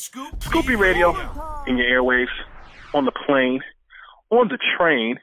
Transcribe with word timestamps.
Scoop 0.00 0.66
B 0.66 0.76
Radio 0.76 1.10
in 1.66 1.76
your 1.76 1.84
airwaves, 1.84 2.32
on 2.94 3.04
the 3.04 3.12
plane, 3.12 3.60
on 4.30 4.48
the 4.48 4.56
train, 4.78 5.20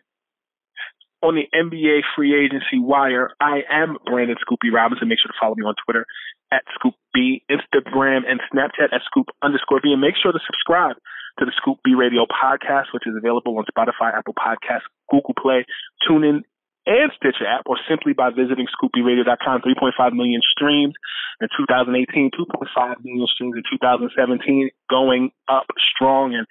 on 1.23 1.33
the 1.33 1.49
NBA 1.49 2.01
free 2.15 2.37
agency 2.37 2.77
wire. 2.77 3.31
I 3.41 3.61
am 3.71 3.97
Brandon 4.05 4.37
Scoop 4.39 4.59
B 4.61 4.69
Robinson. 4.69 5.07
Make 5.09 5.17
sure 5.17 5.33
to 5.33 5.37
follow 5.41 5.55
me 5.57 5.65
on 5.65 5.73
Twitter 5.83 6.05
at 6.53 6.61
Scoop 6.75 6.93
B, 7.11 7.41
Instagram, 7.49 8.21
and 8.29 8.39
Snapchat 8.53 8.93
at 8.93 9.01
Scoop 9.09 9.25
underscore 9.41 9.81
B. 9.81 9.93
And 9.93 10.01
make 10.01 10.13
sure 10.21 10.31
to 10.31 10.39
subscribe 10.45 10.97
to 11.39 11.45
the 11.45 11.53
Scoop 11.57 11.79
B 11.83 11.95
Radio 11.97 12.27
podcast, 12.29 12.93
which 12.93 13.07
is 13.07 13.15
available 13.17 13.57
on 13.57 13.65
Spotify, 13.65 14.13
Apple 14.13 14.35
Podcasts, 14.37 14.85
Google 15.09 15.33
Play, 15.41 15.65
TuneIn, 16.07 16.45
and 16.87 17.11
Stitcher 17.19 17.45
app, 17.45 17.67
or 17.67 17.75
simply 17.83 18.13
by 18.15 18.31
visiting 18.31 18.65
ScoopBRadio.com. 18.71 19.61
3.5 19.61 20.13
million 20.15 20.41
streams 20.55 20.95
in 21.43 21.47
2018, 21.51 22.31
2.5 22.31 23.03
million 23.03 23.27
streams 23.27 23.55
in 23.59 23.63
2017, 23.67 24.71
going 24.89 25.31
up 25.51 25.67
strong. 25.93 26.33
And 26.33 26.47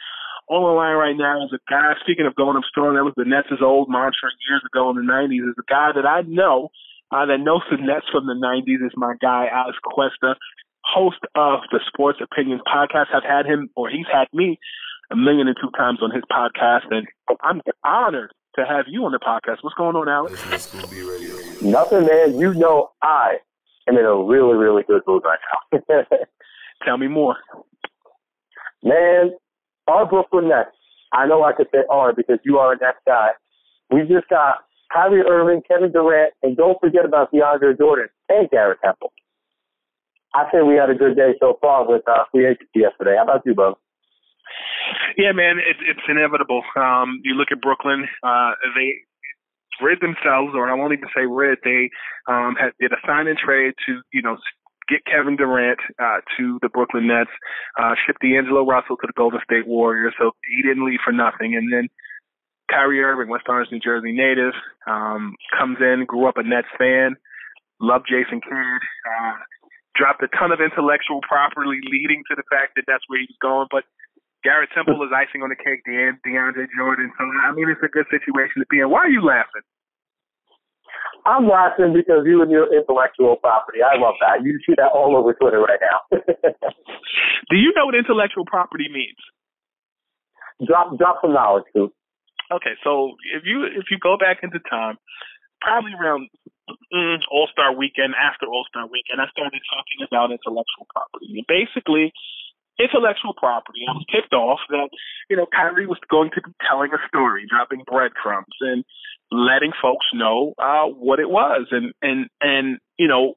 on 0.53 0.62
the 0.62 0.77
line 0.77 0.95
right 0.95 1.17
now 1.17 1.41
is 1.43 1.56
a 1.56 1.62
guy, 1.73 1.97
speaking 2.05 2.28
of 2.28 2.37
going 2.37 2.56
up 2.56 2.69
strong, 2.69 2.95
that 2.95 3.09
was 3.09 3.17
the 3.17 3.25
Nets' 3.25 3.65
old 3.65 3.88
mantra 3.88 4.28
years 4.47 4.62
ago 4.69 4.93
in 4.93 5.00
the 5.00 5.09
90s, 5.09 5.49
is 5.49 5.59
a 5.59 5.66
guy 5.66 5.97
that 5.97 6.06
I 6.06 6.22
know 6.28 6.69
uh, 7.11 7.25
that 7.27 7.41
knows 7.41 7.65
the 7.71 7.81
Nets 7.81 8.06
from 8.12 8.28
the 8.28 8.37
90s 8.37 8.84
is 8.84 8.93
my 8.94 9.15
guy, 9.21 9.49
Alex 9.50 9.78
Cuesta, 9.82 10.37
host 10.84 11.22
of 11.34 11.61
the 11.72 11.81
Sports 11.88 12.19
Opinions 12.22 12.62
podcast. 12.66 13.15
I've 13.15 13.27
had 13.27 13.47
him, 13.47 13.71
or 13.75 13.88
he's 13.88 14.06
had 14.12 14.28
me, 14.32 14.59
a 15.11 15.16
million 15.16 15.49
and 15.49 15.56
two 15.56 15.71
times 15.77 16.00
on 16.03 16.11
his 16.11 16.25
podcast, 16.31 16.91
and 16.91 17.06
I'm 17.43 17.61
honored 17.84 18.32
to 18.56 18.65
have 18.65 18.87
you 18.89 19.05
on 19.05 19.12
the 19.12 19.19
podcast. 19.19 19.59
What's 19.62 19.75
going 19.77 19.97
on, 19.97 20.09
Alex? 20.09 20.43
Nothing, 21.62 22.06
man. 22.06 22.39
You 22.39 22.55
know 22.55 22.91
I 23.03 23.37
am 23.89 23.97
in 23.97 24.05
a 24.05 24.17
really, 24.17 24.55
really 24.55 24.83
good 24.83 25.03
mood 25.06 25.22
right 25.25 25.39
now. 25.72 25.99
Tell 26.84 26.99
me 26.99 27.09
more. 27.09 27.37
man, 28.83 29.33
our 29.87 30.06
Brooklyn 30.06 30.49
Nets. 30.49 30.71
I 31.12 31.27
know 31.27 31.44
I 31.44 31.53
could 31.53 31.69
say 31.72 31.81
R 31.89 32.12
because 32.12 32.39
you 32.44 32.59
are 32.59 32.72
a 32.72 32.77
Nets 32.77 32.99
guy. 33.06 33.28
We 33.91 34.00
just 34.03 34.28
got 34.28 34.56
Kyrie 34.93 35.23
Irving, 35.23 35.62
Kevin 35.67 35.93
Durant, 35.93 36.33
and 36.43 36.56
don't 36.56 36.78
forget 36.81 37.05
about 37.05 37.33
DeAndre 37.33 37.78
Jordan 37.78 38.09
and 38.28 38.50
Garrett 38.50 38.78
Temple. 38.84 39.12
I 40.34 40.44
say 40.53 40.62
we 40.62 40.75
had 40.75 40.91
a 40.91 40.94
good 40.94 41.17
day 41.17 41.33
so 41.41 41.59
far 41.61 41.88
with 41.88 42.03
uh, 42.09 42.25
free 42.31 42.47
agency 42.47 42.81
yesterday. 42.81 43.17
How 43.17 43.25
about 43.25 43.47
you, 43.47 43.55
Bo? 43.55 43.78
Yeah, 45.16 45.32
man, 45.32 45.59
it, 45.59 45.77
it's 45.81 46.06
inevitable. 46.09 46.62
Um, 46.77 47.21
you 47.25 47.34
look 47.34 47.49
at 47.50 47.60
Brooklyn; 47.60 48.06
uh, 48.22 48.53
they 48.77 49.00
rid 49.81 50.00
themselves, 50.00 50.53
or 50.54 50.69
I 50.69 50.75
won't 50.75 50.93
even 50.93 51.09
say 51.16 51.27
rid. 51.27 51.59
They 51.65 51.91
um, 52.28 52.54
had 52.59 52.72
did 52.81 52.93
a 52.93 53.00
sign 53.06 53.26
and 53.26 53.38
trade 53.38 53.75
to 53.87 54.00
you 54.12 54.22
know 54.22 54.37
get 54.88 55.05
Kevin 55.05 55.37
Durant 55.37 55.81
uh, 55.99 56.21
to 56.37 56.59
the 56.62 56.69
Brooklyn 56.69 57.09
Nets, 57.09 57.31
uh, 57.81 57.94
ship 58.06 58.16
D'Angelo 58.22 58.65
Russell 58.65 58.97
to 58.99 59.06
the 59.06 59.16
Golden 59.16 59.41
State 59.43 59.66
Warriors. 59.66 60.15
So 60.19 60.32
he 60.47 60.62
didn't 60.62 60.87
leave 60.87 61.00
for 61.05 61.12
nothing. 61.12 61.56
And 61.56 61.72
then 61.72 61.88
Kyrie 62.71 63.03
Irving, 63.03 63.28
West 63.28 63.47
Orange, 63.49 63.69
New 63.72 63.81
Jersey 63.81 64.12
native, 64.12 64.55
um, 64.87 65.34
comes 65.59 65.78
in, 65.81 66.05
grew 66.06 66.28
up 66.28 66.37
a 66.37 66.43
Nets 66.44 66.69
fan, 66.78 67.16
loved 67.81 68.06
Jason 68.09 68.41
Kidd. 68.41 68.82
Uh, 69.06 69.37
dropped 69.97 70.22
a 70.22 70.28
ton 70.37 70.53
of 70.53 70.60
intellectual 70.60 71.21
property 71.26 71.81
leading 71.91 72.22
to 72.28 72.37
the 72.37 72.44
fact 72.53 72.76
that 72.76 72.84
that's 72.87 73.03
where 73.09 73.19
he 73.19 73.26
was 73.32 73.41
going. 73.41 73.66
But 73.72 73.84
Garrett 74.45 74.71
Temple 74.75 75.01
is 75.03 75.11
icing 75.15 75.43
on 75.43 75.51
the 75.51 75.59
cake, 75.59 75.83
De- 75.85 76.19
DeAndre 76.27 76.67
Jordan. 76.77 77.11
So, 77.19 77.23
I 77.45 77.53
mean, 77.53 77.69
it's 77.69 77.83
a 77.83 77.91
good 77.91 78.07
situation 78.11 78.63
to 78.63 78.69
be 78.71 78.81
in. 78.81 78.91
Why 78.91 79.07
are 79.07 79.13
you 79.13 79.25
laughing? 79.25 79.65
I'm 81.27 81.51
laughing 81.51 81.91
because 81.91 82.23
you 82.23 82.43
and 82.43 82.51
your 82.51 82.71
intellectual 82.71 83.35
property. 83.43 83.83
I 83.83 83.99
love 83.99 84.15
that. 84.23 84.47
You 84.47 84.59
see 84.63 84.79
that 84.79 84.95
all 84.95 85.17
over 85.19 85.35
Twitter 85.35 85.59
right 85.59 85.83
now. 85.83 85.99
Do 87.51 87.57
you 87.57 87.75
know 87.75 87.87
what 87.87 87.99
intellectual 87.99 88.47
property 88.47 88.87
means? 88.87 89.19
drop, 90.65 90.97
drop 90.97 91.19
some 91.21 91.35
knowledge, 91.35 91.69
too. 91.75 91.93
Okay, 92.49 92.79
so 92.87 93.19
if 93.35 93.43
you 93.43 93.67
if 93.67 93.91
you 93.91 93.99
go 93.99 94.15
back 94.17 94.39
into 94.47 94.63
time, 94.71 94.95
probably 95.61 95.91
around 95.99 96.31
mm, 96.71 97.19
All 97.27 97.51
Star 97.51 97.75
Weekend, 97.75 98.15
after 98.15 98.47
All 98.47 98.65
Star 98.71 98.87
Weekend, 98.87 99.19
I 99.19 99.27
started 99.35 99.59
talking 99.67 100.07
about 100.07 100.31
intellectual 100.31 100.87
property. 100.95 101.43
And 101.43 101.47
basically, 101.51 102.15
intellectual 102.78 103.34
property. 103.34 103.81
I 103.88 103.92
was 103.92 104.04
tipped 104.12 104.32
off 104.32 104.60
that 104.70 104.88
you 105.31 105.37
know 105.37 105.47
Kyrie 105.47 105.87
was 105.87 105.98
going 106.10 106.31
to 106.34 106.42
be 106.42 106.53
telling 106.69 106.91
a 106.92 107.00
story, 107.09 107.47
dropping 107.48 107.84
breadcrumbs, 107.87 108.54
and 108.60 108.84
letting 109.31 109.72
folks 109.81 110.06
know 110.14 110.54
uh, 110.59 110.87
what 110.87 111.19
it 111.19 111.28
was, 111.28 111.69
and 111.70 111.92
and 112.03 112.28
and 112.41 112.78
you 112.98 113.09
know, 113.09 113.34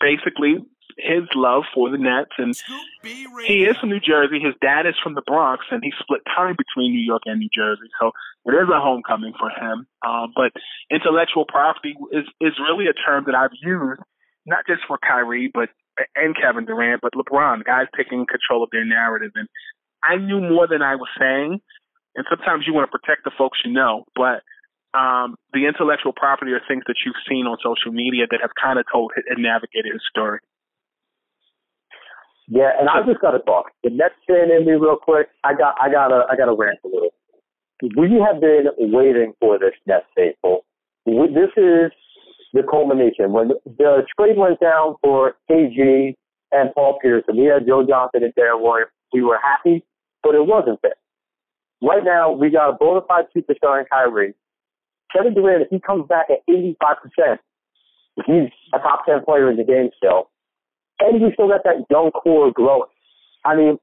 basically 0.00 0.58
his 0.96 1.28
love 1.34 1.62
for 1.72 1.90
the 1.90 1.98
Nets, 1.98 2.34
and 2.38 2.54
he 3.46 3.64
is 3.64 3.76
from 3.78 3.90
New 3.90 4.00
Jersey. 4.00 4.40
His 4.40 4.54
dad 4.60 4.86
is 4.86 4.94
from 5.02 5.14
the 5.14 5.22
Bronx, 5.22 5.64
and 5.70 5.80
he 5.84 5.92
split 6.00 6.22
time 6.34 6.56
between 6.58 6.92
New 6.92 7.04
York 7.04 7.22
and 7.26 7.38
New 7.38 7.48
Jersey. 7.54 7.88
So 8.00 8.10
it 8.46 8.54
is 8.54 8.68
a 8.68 8.80
homecoming 8.80 9.32
for 9.38 9.50
him. 9.50 9.86
Um, 10.06 10.32
but 10.34 10.50
intellectual 10.90 11.44
property 11.46 11.94
is 12.12 12.24
is 12.40 12.54
really 12.58 12.86
a 12.86 12.94
term 12.94 13.24
that 13.26 13.34
I've 13.34 13.54
used 13.62 14.00
not 14.48 14.66
just 14.66 14.80
for 14.88 14.98
Kyrie, 14.98 15.50
but 15.52 15.68
and 16.14 16.36
Kevin 16.36 16.64
Durant, 16.64 17.00
but 17.02 17.12
LeBron, 17.14 17.64
guys 17.64 17.86
taking 17.96 18.26
control 18.26 18.62
of 18.62 18.70
their 18.70 18.84
narrative. 18.84 19.32
And 19.34 19.48
I 20.02 20.16
knew 20.16 20.40
more 20.40 20.66
than 20.68 20.82
I 20.82 20.96
was 20.96 21.08
saying. 21.18 21.60
And 22.16 22.26
sometimes 22.28 22.64
you 22.66 22.74
want 22.74 22.90
to 22.90 22.98
protect 22.98 23.24
the 23.24 23.30
folks 23.36 23.58
you 23.64 23.72
know, 23.72 24.04
but 24.16 24.42
um, 24.96 25.36
the 25.52 25.66
intellectual 25.66 26.12
property 26.12 26.52
are 26.52 26.60
things 26.66 26.82
that 26.88 26.96
you've 27.04 27.20
seen 27.28 27.46
on 27.46 27.58
social 27.62 27.92
media 27.92 28.26
that 28.30 28.40
have 28.40 28.50
kind 28.60 28.78
of 28.78 28.86
told 28.90 29.12
and 29.14 29.42
navigated 29.42 29.92
his 29.92 30.02
story. 30.10 30.40
Yeah, 32.48 32.72
and 32.80 32.88
I 32.88 33.04
just 33.06 33.20
got 33.20 33.32
to 33.32 33.40
talk. 33.40 33.66
The 33.84 33.90
Nets 33.90 34.14
fan 34.26 34.50
in 34.50 34.64
me, 34.64 34.72
real 34.72 34.96
quick. 34.96 35.28
I 35.44 35.52
got, 35.52 35.76
I 35.80 35.92
got 35.92 36.08
to, 36.08 36.24
I 36.30 36.34
got 36.34 36.46
to 36.46 36.56
rant 36.56 36.78
a 36.84 36.88
little. 36.88 37.12
We 37.94 38.08
have 38.24 38.40
been 38.40 38.66
waiting 38.90 39.34
for 39.38 39.58
this 39.58 39.76
Nets. 39.86 40.06
We- 40.16 41.28
This 41.28 41.52
is 41.56 41.92
the 42.52 42.62
culmination. 42.62 43.32
When 43.32 43.48
the 43.64 44.06
trade 44.18 44.36
went 44.36 44.60
down 44.60 44.96
for 45.02 45.34
KG 45.50 46.14
and 46.52 46.74
Paul 46.74 46.98
and 47.02 47.38
we 47.38 47.44
had 47.44 47.66
Joe 47.66 47.84
Johnson 47.86 48.24
and 48.24 48.34
Deron 48.34 48.62
Williams, 48.62 48.90
we 49.12 49.22
were 49.22 49.38
happy, 49.42 49.84
but 50.22 50.34
it 50.34 50.46
wasn't 50.46 50.80
fair. 50.80 50.94
Right 51.82 52.02
now, 52.04 52.32
we 52.32 52.50
got 52.50 52.70
a 52.70 52.72
bona 52.72 53.00
fide 53.06 53.26
superstar 53.36 53.80
in 53.80 53.86
Kyrie. 53.90 54.34
Kevin 55.14 55.34
Durant, 55.34 55.62
if 55.62 55.68
he 55.70 55.80
comes 55.80 56.06
back 56.08 56.26
at 56.30 56.38
85%, 56.48 57.38
he's 58.26 58.50
a 58.74 58.78
top 58.78 59.06
10 59.06 59.24
player 59.24 59.50
in 59.50 59.56
the 59.56 59.64
game 59.64 59.90
still. 59.96 60.30
and 61.00 61.22
we 61.22 61.32
still 61.32 61.48
got 61.48 61.64
that 61.64 61.84
young 61.90 62.10
core 62.10 62.50
growing. 62.52 62.88
I 63.44 63.56
mean, 63.56 63.78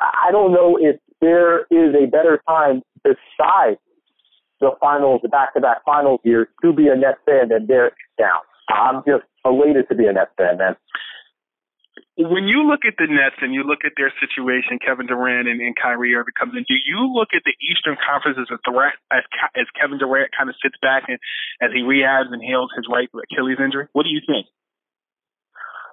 I 0.00 0.30
don't 0.30 0.52
know 0.52 0.78
if 0.80 0.96
there 1.20 1.60
is 1.70 1.94
a 1.94 2.06
better 2.06 2.40
time 2.48 2.82
besides 3.04 3.78
the 4.60 4.70
finals, 4.80 5.20
the 5.22 5.28
back-to-back 5.28 5.84
finals 5.84 6.20
years, 6.24 6.48
to 6.62 6.72
be 6.72 6.88
a 6.88 6.96
Nets 6.96 7.18
fan 7.26 7.48
than 7.48 7.66
Derek 7.66 7.94
now. 8.18 8.40
I'm 8.68 9.02
just 9.06 9.24
elated 9.44 9.88
to 9.88 9.94
be 9.94 10.06
a 10.06 10.12
Nets 10.12 10.32
fan, 10.36 10.58
man. 10.58 10.76
When 12.16 12.48
you 12.48 12.64
look 12.64 12.88
at 12.88 12.96
the 12.96 13.04
Nets 13.04 13.36
and 13.44 13.52
you 13.52 13.62
look 13.62 13.84
at 13.84 13.92
their 14.00 14.08
situation, 14.16 14.80
Kevin 14.80 15.04
Durant 15.04 15.48
and, 15.48 15.60
and 15.60 15.76
Kyrie 15.76 16.16
Irving 16.16 16.32
comes 16.32 16.56
in. 16.56 16.64
Do 16.64 16.72
you 16.72 17.12
look 17.12 17.36
at 17.36 17.44
the 17.44 17.52
Eastern 17.60 18.00
Conference 18.00 18.40
as 18.40 18.48
a 18.48 18.56
threat 18.64 18.96
as 19.12 19.20
as 19.52 19.68
Kevin 19.76 20.00
Durant 20.00 20.32
kind 20.32 20.48
of 20.48 20.56
sits 20.64 20.80
back 20.80 21.04
and 21.12 21.20
as 21.60 21.76
he 21.76 21.84
rehabs 21.84 22.32
and 22.32 22.40
heals 22.40 22.72
his 22.72 22.88
right 22.88 23.12
Achilles 23.12 23.60
injury? 23.60 23.92
What 23.92 24.08
do 24.08 24.12
you 24.16 24.24
think? 24.24 24.48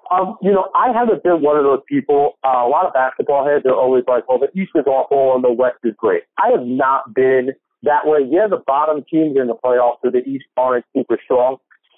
Um, 0.08 0.38
you 0.42 0.52
know, 0.52 0.72
I 0.72 0.96
haven't 0.96 1.24
been 1.24 1.42
one 1.42 1.58
of 1.58 1.64
those 1.64 1.84
people. 1.92 2.40
Uh, 2.40 2.64
a 2.64 2.72
lot 2.72 2.86
of 2.86 2.94
basketball 2.94 3.44
heads 3.44 3.66
are 3.66 3.76
always 3.76 4.04
like, 4.08 4.24
"Well, 4.30 4.40
the 4.40 4.52
East 4.56 4.72
is 4.76 4.88
awful 4.88 5.36
and 5.36 5.44
the 5.44 5.52
West 5.52 5.84
is 5.84 5.96
great." 5.98 6.24
I 6.40 6.56
have 6.56 6.64
not 6.64 7.14
been 7.14 7.52
that 7.84 8.06
way. 8.06 8.20
Yeah, 8.30 8.48
the 8.50 8.64
bottom 8.66 9.04
teams 9.10 9.38
in 9.40 9.48
the 9.48 9.56
playoffs 9.56 10.00
for 10.02 10.12
the 10.12 10.20
East 10.20 10.46
aren't 10.58 10.86
super 10.96 11.18
strong, 11.24 11.58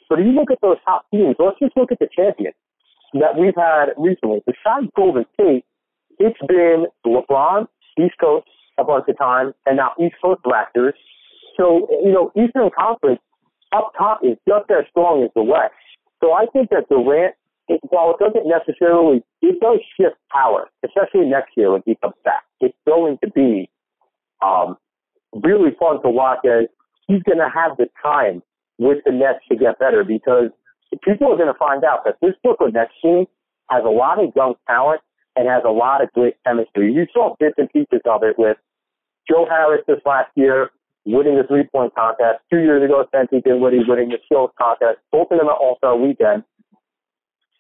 but 0.10 0.20
if 0.20 0.26
you 0.26 0.34
look 0.34 0.52
at 0.52 0.62
those 0.62 0.78
top 0.86 1.06
teams, 1.12 1.36
let's 1.40 1.58
just 1.60 1.76
look 1.78 1.92
at 1.92 2.00
the 2.00 2.10
champions 2.16 2.56
that 3.14 3.38
we've 3.40 3.56
had 3.56 3.94
recently. 3.98 4.42
Besides 4.46 4.92
Golden 4.96 5.26
State, 5.34 5.64
it's 6.20 6.40
been 6.48 6.86
LeBron, 7.06 7.68
East 8.00 8.16
Coast 8.20 8.48
a 8.78 8.84
bunch 8.84 9.06
of 9.08 9.18
times, 9.18 9.54
and 9.66 9.78
now 9.78 9.92
East 10.00 10.16
Coast 10.22 10.42
Raptors. 10.46 10.94
So, 11.58 11.88
you 12.04 12.12
know, 12.12 12.32
Eastern 12.36 12.70
Conference 12.78 13.22
up 13.74 13.92
top 13.98 14.20
is 14.24 14.38
just 14.48 14.70
as 14.70 14.86
strong 14.92 15.24
as 15.24 15.30
the 15.36 15.44
West. 15.44 15.74
So 16.24 16.34
I 16.34 16.46
think 16.52 16.70
that 16.70 16.88
Durant, 16.90 17.36
it, 17.68 17.80
while 17.90 18.12
it 18.12 18.24
doesn't 18.24 18.48
necessarily, 18.48 19.24
it 19.42 19.60
does 19.60 19.80
shift 19.98 20.16
power, 20.32 20.70
especially 20.84 21.28
next 21.28 21.52
year 21.56 21.72
when 21.72 21.84
he 21.86 21.96
comes 22.02 22.16
back. 22.24 22.44
It's 22.60 22.76
going 22.86 23.18
to 23.24 23.32
be 23.32 23.70
um, 24.46 24.78
really 25.44 25.72
fun 25.80 26.02
to 26.02 26.10
watch 26.10 26.40
as 26.46 26.68
he's 27.08 27.24
going 27.24 27.40
to 27.40 27.50
have 27.50 27.78
the 27.78 27.88
time 28.02 28.42
with 28.78 29.00
the 29.06 29.12
Nets 29.12 29.40
to 29.50 29.56
get 29.56 29.80
better 29.80 30.04
because 30.04 30.50
people 31.04 31.32
are 31.32 31.38
going 31.38 31.52
to 31.52 31.60
find 31.60 31.84
out 31.84 32.04
that 32.06 32.16
this 32.22 32.34
Brooklyn 32.44 32.74
Nets 32.74 32.92
team 33.02 33.26
has 33.70 33.84
a 33.86 33.90
lot 33.90 34.24
of 34.24 34.32
young 34.36 34.56
talent 34.68 35.02
and 35.36 35.48
has 35.48 35.64
a 35.66 35.72
lot 35.72 36.04
of 36.04 36.12
great 36.14 36.36
chemistry. 36.46 36.92
You 36.94 37.06
saw 37.14 37.36
bits 37.40 37.56
and 37.58 37.70
pieces 37.72 38.02
of 38.06 38.24
it 38.24 38.38
with 38.38 38.58
Joe 39.30 39.46
Harris 39.50 39.84
this 39.88 40.00
last 40.06 40.32
year 40.36 40.72
winning 41.06 41.36
the 41.36 41.48
three 41.48 41.64
point 41.72 41.94
contest. 41.96 42.42
Two 42.52 42.60
years 42.60 42.84
ago, 42.84 43.06
Spencer 43.08 43.42
Dinwiddie 43.44 43.86
winning 43.88 44.10
the 44.10 44.18
skills 44.26 44.52
contest. 44.58 45.00
Both 45.12 45.32
of 45.32 45.40
them 45.40 45.48
at 45.48 45.58
All 45.60 45.76
Star 45.78 45.96
Weekend. 45.96 46.44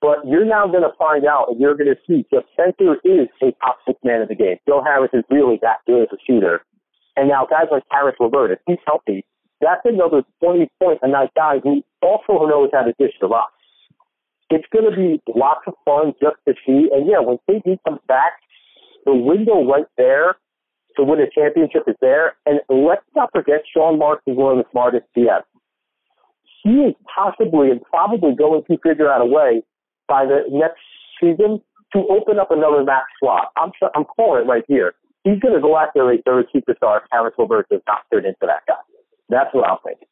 But 0.01 0.27
you're 0.27 0.45
now 0.45 0.67
going 0.67 0.83
to 0.83 0.93
find 0.99 1.25
out, 1.25 1.49
and 1.49 1.59
you're 1.59 1.75
going 1.75 1.89
to 1.89 1.99
see 2.05 2.25
that 2.31 2.43
Spencer 2.53 2.97
is 3.03 3.27
a 3.41 3.51
top 3.63 3.77
six 3.87 3.97
man 4.03 4.21
of 4.21 4.27
the 4.27 4.35
game. 4.35 4.57
Joe 4.67 4.83
Harris 4.83 5.09
is 5.13 5.23
really 5.29 5.57
that 5.61 5.77
good 5.87 6.03
as 6.03 6.09
a 6.11 6.17
shooter. 6.27 6.61
And 7.17 7.29
now 7.29 7.47
guys 7.49 7.67
like 7.71 7.83
Caris 7.91 8.15
LeVert, 8.19 8.51
if 8.51 8.59
he's 8.67 8.77
healthy, 8.85 9.25
that's 9.61 9.81
another 9.85 10.23
20 10.43 10.69
point 10.81 10.99
a 11.01 11.07
night 11.07 11.31
guy 11.35 11.59
who 11.63 11.81
also 12.01 12.45
knows 12.45 12.69
how 12.73 12.83
to 12.83 12.93
dish 12.99 13.13
the 13.21 13.27
rock. 13.27 13.51
It's 14.49 14.65
going 14.71 14.89
to 14.89 14.95
be 14.95 15.21
lots 15.33 15.61
of 15.65 15.73
fun 15.85 16.13
just 16.21 16.37
to 16.47 16.53
see. 16.65 16.89
And 16.93 17.07
yeah, 17.09 17.19
when 17.19 17.37
KD 17.49 17.77
comes 17.87 17.99
back, 18.07 18.33
the 19.05 19.13
window 19.13 19.65
right 19.65 19.87
there 19.97 20.35
to 20.97 21.03
win 21.03 21.19
a 21.19 21.29
championship 21.33 21.83
is 21.87 21.95
there. 22.01 22.35
And 22.45 22.59
let's 22.69 23.05
not 23.15 23.31
forget 23.31 23.61
Sean 23.73 23.97
Marks 23.97 24.23
is 24.27 24.37
one 24.37 24.57
of 24.57 24.63
the 24.63 24.69
smartest 24.71 25.05
GMs. 25.17 25.43
He 26.63 26.71
is 26.71 26.95
possibly 27.13 27.69
and 27.71 27.81
probably 27.81 28.35
going 28.35 28.63
to 28.69 28.77
figure 28.79 29.11
out 29.11 29.21
a 29.21 29.25
way 29.25 29.61
by 30.07 30.25
the 30.25 30.43
next 30.49 30.81
season 31.19 31.61
to 31.93 31.99
open 32.09 32.39
up 32.39 32.51
another 32.51 32.83
max 32.83 33.05
slot. 33.19 33.51
I'm 33.57 33.71
I'm 33.95 34.03
calling 34.03 34.43
it 34.43 34.47
right 34.47 34.63
here. 34.67 34.93
He's 35.25 35.41
going 35.41 35.57
to 35.57 35.61
go 35.61 35.75
after 35.75 36.05
a 36.05 36.21
third 36.21 36.45
superstar. 36.53 37.01
Caris 37.11 37.33
LeVert 37.37 37.67
does 37.69 37.81
not 37.89 38.05
turn 38.13 38.29
into 38.29 38.45
that 38.45 38.61
guy. 38.69 38.79
That's 39.27 39.49
what 39.53 39.67
I'm 39.67 39.81
thinking. 39.83 40.07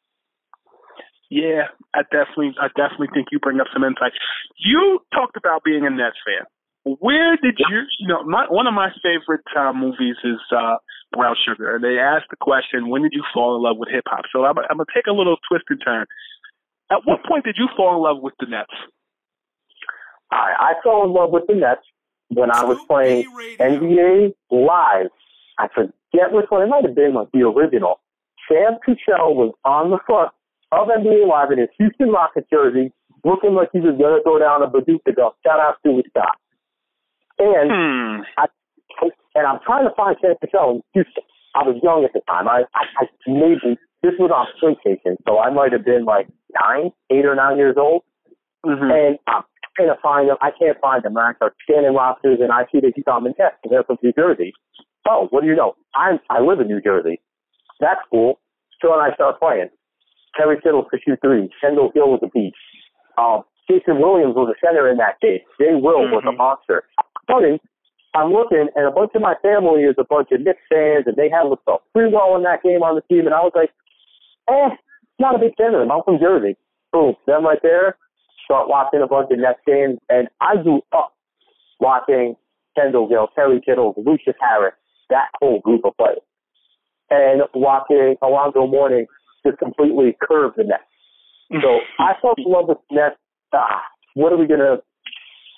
Yeah, 1.30 1.70
I 1.94 2.02
definitely, 2.02 2.52
I 2.60 2.66
definitely 2.74 3.14
think 3.14 3.30
you 3.30 3.38
bring 3.38 3.60
up 3.60 3.70
some 3.72 3.84
insight. 3.86 4.12
You 4.58 4.98
talked 5.14 5.36
about 5.38 5.62
being 5.62 5.86
a 5.86 5.90
Nets 5.90 6.18
fan. 6.26 6.44
Where 6.98 7.38
did 7.40 7.56
you, 7.58 7.86
you 7.98 8.08
know, 8.08 8.24
my, 8.24 8.44
one 8.50 8.66
of 8.66 8.74
my 8.74 8.90
favorite 9.02 9.46
uh, 9.56 9.72
movies 9.72 10.16
is 10.22 10.42
uh, 10.50 10.76
Brown 11.14 11.34
Sugar, 11.46 11.74
and 11.74 11.82
they 11.82 11.96
asked 11.96 12.28
the 12.28 12.36
question, 12.36 12.90
when 12.90 13.02
did 13.02 13.14
you 13.14 13.22
fall 13.32 13.56
in 13.56 13.62
love 13.62 13.78
with 13.78 13.88
hip 13.88 14.04
hop? 14.06 14.26
So 14.34 14.44
I'm, 14.44 14.58
I'm 14.58 14.76
gonna 14.76 14.92
take 14.94 15.06
a 15.06 15.16
little 15.16 15.38
twist 15.48 15.64
and 15.70 15.80
turn. 15.82 16.04
At 16.90 17.06
what 17.06 17.24
point 17.24 17.44
did 17.44 17.56
you 17.56 17.68
fall 17.74 17.96
in 17.96 18.02
love 18.02 18.22
with 18.22 18.34
the 18.38 18.46
Nets? 18.46 18.74
I, 20.30 20.52
I 20.58 20.72
fell 20.82 21.04
in 21.04 21.14
love 21.14 21.30
with 21.30 21.46
the 21.48 21.54
Nets 21.54 21.86
when 22.34 22.50
I 22.50 22.64
was 22.64 22.78
playing 22.88 23.24
NBA 23.58 24.34
Live. 24.50 25.10
I 25.58 25.68
forget 25.68 26.32
which 26.32 26.46
one. 26.48 26.62
It 26.62 26.68
might 26.68 26.84
have 26.84 26.94
been 26.94 27.14
like 27.14 27.28
the 27.32 27.42
original. 27.42 28.00
Sam 28.48 28.78
Cassell 28.84 29.34
was 29.34 29.54
on 29.64 29.90
the 29.90 29.98
front 30.06 30.32
of 30.72 30.88
NBA 30.88 31.28
Live 31.28 31.52
in 31.52 31.58
his 31.58 31.68
Houston 31.78 32.10
Rockets 32.10 32.48
jersey, 32.52 32.92
looking 33.24 33.54
like 33.54 33.68
he 33.72 33.80
was 33.80 33.96
going 33.96 34.18
to 34.18 34.22
throw 34.22 34.38
down 34.38 34.62
a 34.62 34.68
bazooka 34.68 35.12
go. 35.12 35.34
Shout 35.46 35.60
out 35.60 35.76
to 35.84 35.96
his 35.96 36.04
Scott. 36.10 36.36
And 37.38 37.70
hmm. 37.70 38.22
I 38.38 38.46
and 39.34 39.46
I'm 39.46 39.58
trying 39.66 39.88
to 39.88 39.94
find 39.94 40.16
Sam 40.20 40.34
Cassell 40.40 40.76
in 40.76 40.82
Houston. 40.94 41.24
I 41.54 41.62
was 41.62 41.78
young 41.82 42.04
at 42.04 42.12
the 42.12 42.20
time. 42.26 42.48
I, 42.48 42.62
I, 42.74 42.82
I 42.98 43.06
maybe 43.26 43.78
this 44.02 44.12
was 44.18 44.30
on 44.30 44.46
PlayStation, 44.62 45.16
so 45.26 45.38
I 45.38 45.50
might 45.50 45.72
have 45.72 45.84
been 45.84 46.04
like 46.04 46.28
nine, 46.60 46.90
eight 47.10 47.24
or 47.24 47.34
nine 47.34 47.56
years 47.56 47.76
old. 47.78 48.02
Mm-hmm. 48.64 48.90
And 48.90 49.18
I'm 49.26 49.42
to 49.78 49.98
find 50.02 50.28
him. 50.28 50.36
I 50.40 50.50
can't 50.50 50.78
find 50.80 51.04
him. 51.04 51.16
I 51.16 51.34
start 51.34 51.54
scanning 51.62 51.94
rosters, 51.94 52.38
and 52.40 52.52
I 52.52 52.64
see 52.70 52.80
that 52.80 52.92
he's 52.94 53.04
on 53.06 53.26
and 53.26 53.34
they're 53.34 53.84
from 53.84 53.98
New 54.02 54.12
Jersey. 54.12 54.52
Oh, 55.08 55.26
what 55.30 55.42
do 55.42 55.48
you 55.48 55.56
know? 55.56 55.74
I'm 55.94 56.18
I 56.30 56.40
live 56.40 56.60
in 56.60 56.68
New 56.68 56.80
Jersey. 56.80 57.20
That's 57.80 58.00
cool. 58.10 58.40
So 58.80 58.92
and 58.92 59.02
I 59.02 59.14
start 59.14 59.38
playing. 59.38 59.68
Kerry 60.36 60.60
Kittle 60.62 60.86
for 60.88 60.98
shoot 61.04 61.18
three. 61.22 61.50
Kendall 61.60 61.90
Gill 61.94 62.10
was 62.10 62.20
a 62.22 62.28
beast. 62.28 62.56
Um, 63.18 63.42
Jayson 63.70 64.00
Williams 64.00 64.34
was 64.34 64.52
a 64.52 64.58
center 64.64 64.90
in 64.90 64.98
that 64.98 65.20
game. 65.20 65.40
Jay 65.60 65.74
Will 65.74 66.04
mm-hmm. 66.04 66.14
was 66.14 66.24
a 66.26 66.30
mm-hmm. 66.30 66.38
monster. 66.38 66.84
Funny, 67.26 67.60
I'm 68.14 68.32
looking, 68.32 68.68
and 68.74 68.86
a 68.86 68.90
bunch 68.90 69.12
of 69.14 69.22
my 69.22 69.34
family 69.42 69.82
is 69.82 69.96
a 69.98 70.04
bunch 70.04 70.28
of 70.32 70.40
Knicks 70.40 70.62
fans, 70.70 71.04
and 71.06 71.16
they 71.16 71.30
had 71.30 71.48
looked 71.48 71.68
up 71.68 71.84
pretty 71.92 72.12
well 72.12 72.36
in 72.36 72.42
that 72.44 72.62
game 72.62 72.82
on 72.82 72.94
the 72.94 73.04
team, 73.08 73.26
and 73.26 73.34
I 73.34 73.40
was 73.40 73.52
like, 73.54 73.70
eh, 74.48 74.76
not 75.18 75.34
a 75.34 75.38
big 75.38 75.56
fan 75.56 75.74
of 75.74 75.80
them. 75.80 75.90
I'm 75.90 76.02
from 76.04 76.20
Jersey. 76.20 76.56
Boom, 76.92 77.14
them 77.26 77.44
right 77.44 77.62
there. 77.62 77.96
Start 78.44 78.68
watching 78.68 79.00
a 79.02 79.06
bunch 79.06 79.30
of 79.30 79.38
Nets 79.38 79.60
games, 79.66 79.98
and 80.08 80.28
I 80.40 80.56
grew 80.62 80.82
up 80.92 81.14
watching 81.80 82.36
Kendall 82.76 83.08
Gill, 83.08 83.28
Kerry 83.34 83.60
Kittle, 83.64 83.94
Lucious 83.96 84.34
Harris, 84.40 84.74
that 85.10 85.28
whole 85.40 85.60
group 85.60 85.84
of 85.84 85.96
players 85.96 86.20
and 87.10 87.42
watching 87.54 88.16
Alonzo 88.22 88.66
Mourning 88.66 89.06
just 89.46 89.58
completely 89.58 90.16
curve 90.22 90.52
the 90.56 90.64
net. 90.64 90.80
So 91.62 91.78
I 91.98 92.12
fell 92.22 92.34
in 92.36 92.44
love 92.50 92.68
with 92.68 92.78
the 92.88 92.96
net. 92.96 93.16
Ah, 93.52 93.82
what 94.14 94.32
are 94.32 94.38
we 94.38 94.46
gonna? 94.46 94.78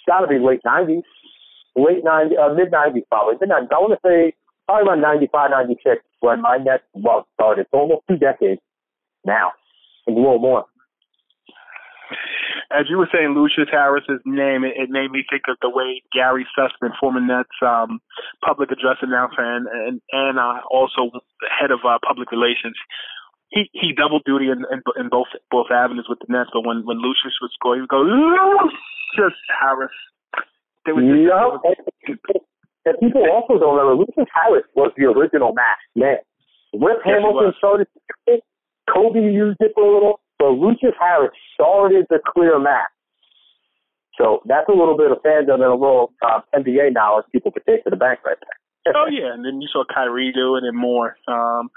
Got 0.06 0.20
to 0.20 0.28
be 0.28 0.38
late 0.38 0.60
'90s, 0.66 1.02
late 1.76 2.04
'90s, 2.04 2.38
uh, 2.38 2.54
mid 2.54 2.70
'90s 2.70 3.02
probably. 3.10 3.34
Mid 3.40 3.50
'90s. 3.50 3.72
I 3.72 3.78
want 3.78 3.92
to 3.92 4.08
say 4.08 4.34
probably 4.66 4.88
around 4.88 5.00
'95, 5.00 5.50
'96 5.50 6.02
when 6.20 6.42
my 6.42 6.58
net 6.58 6.82
love 6.94 7.24
started. 7.34 7.62
It's 7.62 7.70
almost 7.72 8.02
two 8.08 8.16
decades 8.16 8.60
now, 9.24 9.52
and 10.06 10.16
a 10.16 10.20
little 10.20 10.38
more 10.38 10.66
as 12.70 12.86
you 12.88 12.98
were 12.98 13.08
saying, 13.12 13.34
Lucious 13.34 13.70
Harris's 13.70 14.20
name, 14.24 14.64
it, 14.64 14.74
it 14.76 14.90
made 14.90 15.10
me 15.10 15.24
think 15.28 15.44
of 15.48 15.56
the 15.62 15.70
way 15.70 16.02
Gary 16.12 16.46
Sussman, 16.56 16.92
former 16.98 17.20
Nets 17.20 17.52
um, 17.62 18.00
public 18.44 18.70
address 18.70 18.98
announcer 19.02 19.42
and 19.42 19.66
and, 19.66 20.00
and 20.12 20.38
uh, 20.38 20.60
also 20.70 21.10
head 21.46 21.70
of 21.70 21.80
uh, 21.86 21.98
public 22.06 22.30
relations, 22.30 22.76
he 23.48 23.70
he 23.72 23.92
double 23.96 24.20
duty 24.24 24.46
in, 24.46 24.64
in 24.70 24.82
in 24.98 25.08
both 25.08 25.30
both 25.50 25.70
avenues 25.70 26.06
with 26.08 26.18
the 26.20 26.26
Nets. 26.28 26.50
But 26.52 26.66
when 26.66 26.84
when 26.84 26.98
Lucious 26.98 27.36
would 27.40 27.52
score, 27.52 27.74
he 27.74 27.80
would 27.80 27.90
go 27.90 28.02
Lucious 28.02 29.36
Harris. 29.60 29.94
They 30.84 30.92
would 30.92 31.02
just, 31.02 31.26
yeah. 31.26 31.58
and 32.86 32.96
people 33.02 33.26
also 33.26 33.58
don't 33.58 33.74
remember 33.74 34.06
Lucious 34.06 34.30
Harris 34.30 34.66
was 34.74 34.92
the 34.96 35.06
original 35.06 35.52
match 35.52 35.82
man. 35.94 36.22
Rip 36.74 36.98
yes, 37.04 37.14
Hamilton 37.18 37.52
started. 37.58 37.88
Kobe 38.92 39.18
used 39.18 39.58
it 39.60 39.72
for 39.74 39.82
a 39.82 39.92
little. 39.92 40.20
So 40.40 40.52
Lucious 40.52 40.94
Harris 41.00 41.32
started 41.54 42.06
the 42.10 42.18
clear 42.24 42.58
map. 42.58 42.88
So 44.18 44.40
that's 44.46 44.68
a 44.68 44.72
little 44.72 44.96
bit 44.96 45.10
of 45.12 45.18
fandom 45.18 45.60
and 45.60 45.72
a 45.72 45.76
little 45.76 46.12
uh, 46.24 46.40
NBA 46.54 46.92
knowledge 46.92 47.26
people 47.32 47.52
could 47.52 47.64
take 47.66 47.84
to 47.84 47.90
the 47.90 47.96
bank 47.96 48.20
right 48.24 48.36
there. 48.40 48.94
oh 48.96 49.08
yeah, 49.10 49.32
and 49.32 49.44
then 49.44 49.60
you 49.60 49.68
saw 49.72 49.84
Kyrie 49.84 50.32
do 50.34 50.56
it 50.56 50.64
more. 50.72 51.16
Um, 51.28 51.70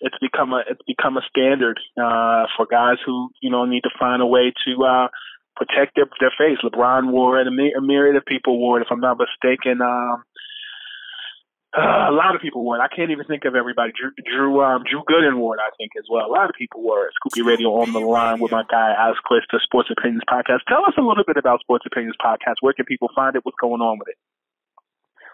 it's 0.00 0.16
become 0.20 0.52
a 0.52 0.62
it's 0.68 0.82
become 0.86 1.16
a 1.16 1.22
standard 1.28 1.78
uh, 1.96 2.46
for 2.56 2.66
guys 2.66 2.98
who 3.06 3.30
you 3.40 3.50
know 3.50 3.64
need 3.64 3.82
to 3.82 3.90
find 3.98 4.22
a 4.22 4.26
way 4.26 4.52
to 4.66 4.84
uh, 4.84 5.08
protect 5.56 5.94
their 5.94 6.06
their 6.20 6.32
face. 6.36 6.58
LeBron 6.64 7.10
wore 7.10 7.40
it, 7.40 7.46
a, 7.46 7.80
myriad 7.80 8.16
of 8.16 8.24
people 8.26 8.58
wore 8.58 8.78
it. 8.78 8.82
If 8.82 8.88
I'm 8.90 9.00
not 9.00 9.18
mistaken, 9.18 9.80
um, 9.80 10.24
Uh, 11.74 12.06
a 12.06 12.14
lot 12.14 12.36
of 12.36 12.40
people 12.40 12.64
would. 12.64 12.78
I 12.78 12.86
can't 12.86 13.10
even 13.10 13.26
think 13.26 13.44
of 13.44 13.56
everybody. 13.56 13.90
Drew, 13.98 14.14
Drew, 14.22 14.62
um, 14.62 14.84
Drew 14.88 15.02
Gooden 15.10 15.42
would, 15.42 15.58
I 15.58 15.74
think, 15.76 15.90
as 15.98 16.04
well. 16.08 16.24
A 16.24 16.30
lot 16.30 16.48
of 16.48 16.54
people 16.56 16.84
were. 16.84 17.10
Scoop 17.18 17.34
B 17.34 17.42
Radio 17.42 17.74
on 17.82 17.92
the 17.92 17.98
line 17.98 18.38
with 18.38 18.52
my 18.52 18.62
guy 18.70 18.94
Alex 18.96 19.18
the 19.28 19.60
Sports 19.64 19.90
Opinions 19.90 20.22
Podcast. 20.30 20.62
Tell 20.68 20.86
us 20.86 20.94
a 20.96 21.02
little 21.02 21.24
bit 21.26 21.36
about 21.36 21.60
Sports 21.60 21.84
Opinions 21.84 22.14
Podcast. 22.24 22.62
Where 22.62 22.72
can 22.74 22.84
people 22.84 23.08
find 23.14 23.34
it? 23.34 23.44
What's 23.44 23.58
going 23.60 23.80
on 23.80 23.98
with 23.98 24.06
it? 24.06 24.14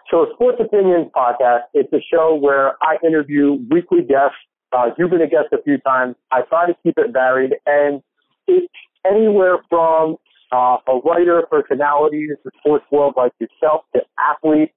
So, 0.09 0.27
Sports 0.33 0.57
Opinions 0.59 1.11
Podcast, 1.15 1.69
it's 1.75 1.93
a 1.93 2.01
show 2.11 2.35
where 2.35 2.73
I 2.81 2.97
interview 3.05 3.59
weekly 3.69 4.01
guests. 4.01 4.41
Uh, 4.73 4.89
you've 4.97 5.11
been 5.11 5.21
a 5.21 5.27
guest 5.27 5.53
a 5.53 5.61
few 5.61 5.77
times. 5.77 6.15
I 6.31 6.41
try 6.49 6.65
to 6.65 6.73
keep 6.81 6.97
it 6.97 7.13
varied, 7.13 7.53
and 7.67 8.01
it's 8.47 8.73
anywhere 9.05 9.57
from 9.69 10.17
uh, 10.51 10.77
a 10.87 10.97
writer, 11.05 11.43
personality 11.49 12.23
in 12.29 12.35
the 12.43 12.51
sports 12.59 12.85
world 12.91 13.13
like 13.15 13.31
yourself, 13.39 13.83
to 13.95 14.01
athletes, 14.19 14.73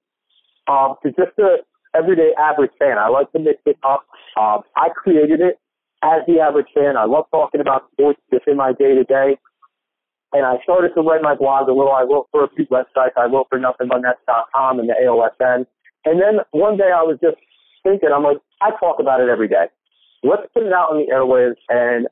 um, 0.67 0.95
to 1.03 1.09
just 1.11 1.37
a 1.39 1.57
everyday 1.95 2.31
average 2.37 2.71
fan. 2.79 2.97
I 2.97 3.07
like 3.07 3.31
to 3.31 3.39
mix 3.39 3.59
it 3.65 3.77
up. 3.83 4.05
Um, 4.37 4.61
I 4.75 4.89
created 4.89 5.39
it 5.39 5.59
as 6.03 6.21
the 6.27 6.39
average 6.39 6.67
fan. 6.73 6.97
I 6.97 7.05
love 7.05 7.25
talking 7.31 7.61
about 7.61 7.89
sports 7.93 8.19
just 8.31 8.47
in 8.47 8.57
my 8.57 8.73
day 8.73 8.95
to 8.95 9.03
day. 9.03 9.37
And 10.33 10.45
I 10.45 10.61
started 10.63 10.93
to 10.95 11.01
write 11.01 11.21
my 11.21 11.35
blog 11.35 11.69
a 11.69 11.73
little. 11.73 11.93
I 11.93 12.03
wrote 12.03 12.27
for 12.31 12.43
a 12.43 12.49
few 12.55 12.65
websites. 12.67 13.15
I 13.15 13.25
wrote 13.25 13.47
for 13.49 13.57
nothingbutnets.com 13.57 14.79
and 14.79 14.89
the 14.89 14.95
AOSN. 15.01 15.65
And 16.03 16.21
then 16.21 16.43
one 16.51 16.77
day 16.77 16.91
I 16.93 17.01
was 17.01 17.17
just 17.23 17.37
thinking, 17.83 18.09
I'm 18.13 18.23
like, 18.23 18.37
I 18.61 18.71
talk 18.79 18.99
about 18.99 19.21
it 19.21 19.29
every 19.29 19.47
day. 19.47 19.71
Let's 20.23 20.43
put 20.53 20.63
it 20.63 20.73
out 20.73 20.91
on 20.91 20.97
the 20.97 21.13
airwaves 21.13 21.55
and 21.69 22.07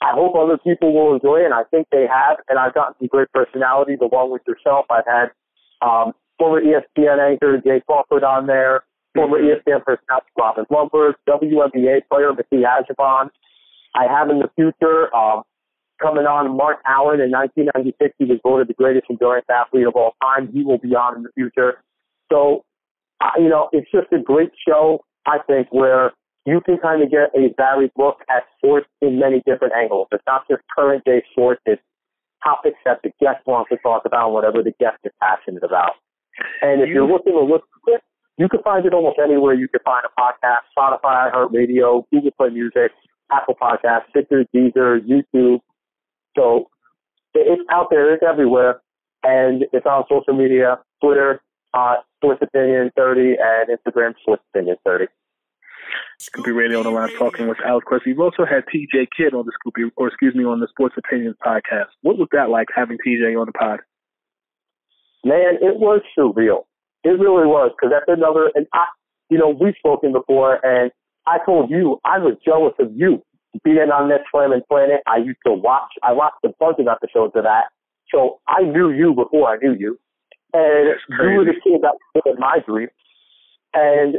I 0.00 0.12
hope 0.14 0.34
other 0.36 0.58
people 0.58 0.94
will 0.94 1.14
enjoy 1.14 1.42
it, 1.42 1.46
and 1.46 1.54
I 1.54 1.64
think 1.64 1.88
they 1.90 2.06
have. 2.06 2.38
And 2.48 2.58
I've 2.58 2.74
gotten 2.74 2.94
some 2.98 3.08
great 3.08 3.28
personalities 3.32 3.98
along 4.00 4.30
with 4.30 4.42
yourself. 4.46 4.86
I've 4.90 5.06
had 5.06 5.30
um, 5.82 6.12
former 6.38 6.60
ESPN 6.60 7.18
anchor 7.18 7.60
Jay 7.64 7.82
Crawford 7.86 8.24
on 8.24 8.46
there, 8.46 8.84
former. 9.14 9.38
ESPN 9.38 9.84
personality 9.84 10.26
Robin 10.38 10.64
Lundberg, 10.70 11.14
WNBA 11.28 12.02
player 12.10 12.32
Missy 12.32 12.64
Ajabon. 12.64 13.30
I 13.94 14.04
have 14.04 14.30
in 14.30 14.38
the 14.38 14.50
future 14.54 15.14
um, 15.14 15.42
coming 16.00 16.24
on 16.24 16.56
Mark 16.56 16.78
Allen 16.86 17.20
in 17.20 17.30
1996. 17.30 18.14
He 18.18 18.24
was 18.24 18.38
voted 18.42 18.68
the 18.68 18.74
greatest 18.74 19.06
endurance 19.10 19.46
athlete 19.50 19.86
of 19.86 19.94
all 19.96 20.14
time. 20.22 20.50
He 20.52 20.62
will 20.62 20.78
be 20.78 20.94
on 20.94 21.16
in 21.16 21.22
the 21.22 21.30
future. 21.34 21.82
So, 22.30 22.64
uh, 23.20 23.30
you 23.38 23.48
know, 23.48 23.68
it's 23.72 23.90
just 23.90 24.12
a 24.12 24.22
great 24.22 24.50
show, 24.66 25.00
I 25.26 25.38
think, 25.46 25.68
where 25.70 26.12
you 26.46 26.60
can 26.60 26.78
kind 26.78 27.02
of 27.02 27.10
get 27.10 27.30
a 27.34 27.52
varied 27.56 27.90
look 27.96 28.18
at 28.30 28.44
sports 28.56 28.86
in 29.00 29.18
many 29.18 29.42
different 29.46 29.74
angles. 29.74 30.08
It's 30.12 30.22
not 30.26 30.46
just 30.48 30.62
current 30.76 31.04
day 31.04 31.22
sports, 31.32 31.60
it's 31.66 31.82
topics 32.44 32.78
that 32.84 33.00
the 33.02 33.10
guest 33.20 33.44
wants 33.46 33.70
to 33.70 33.76
talk 33.78 34.04
about, 34.04 34.30
whatever 34.30 34.62
the 34.62 34.72
guest 34.78 34.98
is 35.04 35.12
passionate 35.20 35.64
about. 35.64 35.92
And 36.62 36.82
if 36.82 36.88
you, 36.88 37.04
are 37.04 37.08
looking 37.10 37.32
to 37.32 37.40
look 37.40 37.64
for 37.84 37.94
it, 37.94 38.02
you 38.36 38.48
can 38.48 38.62
find 38.62 38.86
it 38.86 38.94
almost 38.94 39.18
anywhere 39.22 39.54
you 39.54 39.68
can 39.68 39.80
find 39.84 40.04
a 40.04 40.20
podcast, 40.20 40.62
Spotify, 40.76 41.32
iHeartRadio, 41.32 42.04
Google 42.12 42.30
Play 42.38 42.50
Music, 42.50 42.92
Apple 43.32 43.56
Podcasts, 43.60 44.08
Stitcher, 44.10 44.44
Deezer, 44.54 45.00
YouTube. 45.00 45.60
So 46.36 46.68
it's 47.34 47.62
out 47.70 47.88
there, 47.90 48.14
it's 48.14 48.22
everywhere. 48.22 48.80
And 49.24 49.64
it's 49.72 49.84
on 49.84 50.04
social 50.08 50.34
media, 50.34 50.78
Twitter, 51.02 51.40
uh, 51.74 51.96
Sports 52.16 52.40
Opinion 52.42 52.90
30, 52.96 53.36
and 53.40 53.68
Instagram, 53.76 54.14
Sports 54.22 54.42
Opinion 54.54 54.76
30. 54.86 55.06
Scoop 56.20 56.44
B 56.44 56.50
Radio 56.50 56.78
on 56.78 56.84
the 56.84 56.90
line 56.90 57.08
talking 57.16 57.48
with 57.48 57.58
Alex 57.64 57.84
Quest. 57.86 58.06
You've 58.06 58.20
also 58.20 58.44
had 58.44 58.64
TJ 58.66 59.08
Kidd 59.16 59.34
on 59.34 59.46
the 59.46 59.52
Scoop 59.54 59.74
B, 59.74 59.84
or 59.96 60.08
excuse 60.08 60.34
me, 60.34 60.44
on 60.44 60.60
the 60.60 60.68
Sports 60.68 60.96
Opinions 60.98 61.36
podcast. 61.44 61.90
What 62.02 62.18
was 62.18 62.28
that 62.32 62.50
like 62.50 62.68
having 62.74 62.98
TJ 63.04 63.38
on 63.40 63.46
the 63.46 63.52
pod? 63.52 63.80
Man, 65.24 65.58
it 65.60 65.78
was 65.78 66.00
surreal. 66.16 66.64
It 67.04 67.18
really 67.18 67.46
was 67.46 67.72
because 67.74 67.92
that's 67.92 68.08
another. 68.08 68.50
And 68.54 68.66
I, 68.72 68.86
you 69.30 69.38
know, 69.38 69.48
we've 69.48 69.74
spoken 69.78 70.12
before, 70.12 70.64
and 70.64 70.90
I 71.26 71.38
told 71.44 71.70
you 71.70 71.98
I 72.04 72.18
was 72.18 72.36
jealous 72.44 72.74
of 72.80 72.92
you 72.94 73.22
being 73.64 73.90
on 73.90 74.08
this 74.08 74.20
Slamming 74.30 74.62
Planet. 74.68 75.00
I 75.06 75.18
used 75.18 75.40
to 75.46 75.52
watch. 75.52 75.90
I 76.02 76.12
watched 76.12 76.44
a 76.44 76.50
bunch 76.60 76.78
of 76.78 76.86
episodes 76.88 77.32
of 77.34 77.44
that, 77.44 77.70
so 78.12 78.40
I 78.48 78.62
knew 78.62 78.90
you 78.90 79.14
before 79.14 79.48
I 79.48 79.56
knew 79.56 79.74
you, 79.78 79.98
and 80.52 80.94
you 81.08 81.36
were 81.36 81.44
the 81.44 81.60
kid 81.62 81.82
that 81.82 81.94
was 81.94 82.22
living 82.24 82.40
my 82.40 82.58
dream. 82.66 82.88
And 83.74 84.16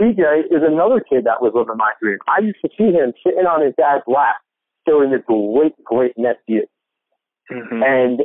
TJ 0.00 0.46
is 0.50 0.62
another 0.62 1.00
kid 1.00 1.24
that 1.24 1.42
was 1.42 1.52
living 1.54 1.76
my 1.76 1.92
dream. 2.00 2.18
I 2.28 2.40
used 2.40 2.58
to 2.64 2.70
see 2.76 2.92
him 2.92 3.12
sitting 3.24 3.46
on 3.46 3.64
his 3.64 3.74
dad's 3.76 4.04
lap 4.06 4.36
during 4.86 5.10
the 5.10 5.18
great, 5.18 5.76
great 5.84 6.12
Nets 6.16 6.40
years. 6.46 6.68
Mm-hmm. 7.50 7.82
And 7.82 8.20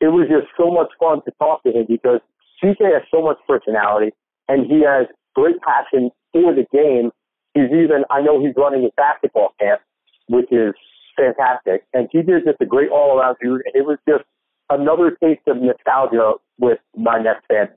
it 0.00 0.08
was 0.08 0.28
just 0.28 0.48
so 0.56 0.70
much 0.70 0.90
fun 0.98 1.22
to 1.24 1.32
talk 1.38 1.62
to 1.64 1.70
him 1.70 1.86
because 1.88 2.20
TJ 2.62 2.80
has 2.80 3.02
so 3.10 3.22
much 3.22 3.38
personality 3.48 4.12
and 4.48 4.66
he 4.66 4.82
has 4.84 5.06
great 5.34 5.56
passion 5.60 6.10
for 6.32 6.54
the 6.54 6.66
game. 6.72 7.10
He's 7.54 7.72
even, 7.72 8.04
I 8.10 8.20
know 8.20 8.40
he's 8.40 8.54
running 8.56 8.84
a 8.84 8.92
basketball 8.96 9.54
camp, 9.58 9.80
which 10.28 10.52
is 10.52 10.74
fantastic. 11.16 11.84
And 11.92 12.08
TJ 12.10 12.40
is 12.40 12.44
just 12.44 12.60
a 12.60 12.66
great 12.66 12.90
all 12.90 13.18
around 13.18 13.36
dude. 13.42 13.62
And 13.64 13.74
it 13.74 13.86
was 13.86 13.98
just 14.08 14.24
another 14.68 15.16
taste 15.22 15.46
of 15.46 15.56
nostalgia 15.56 16.32
with 16.58 16.78
my 16.94 17.18
Nets 17.18 17.40
fan. 17.48 17.68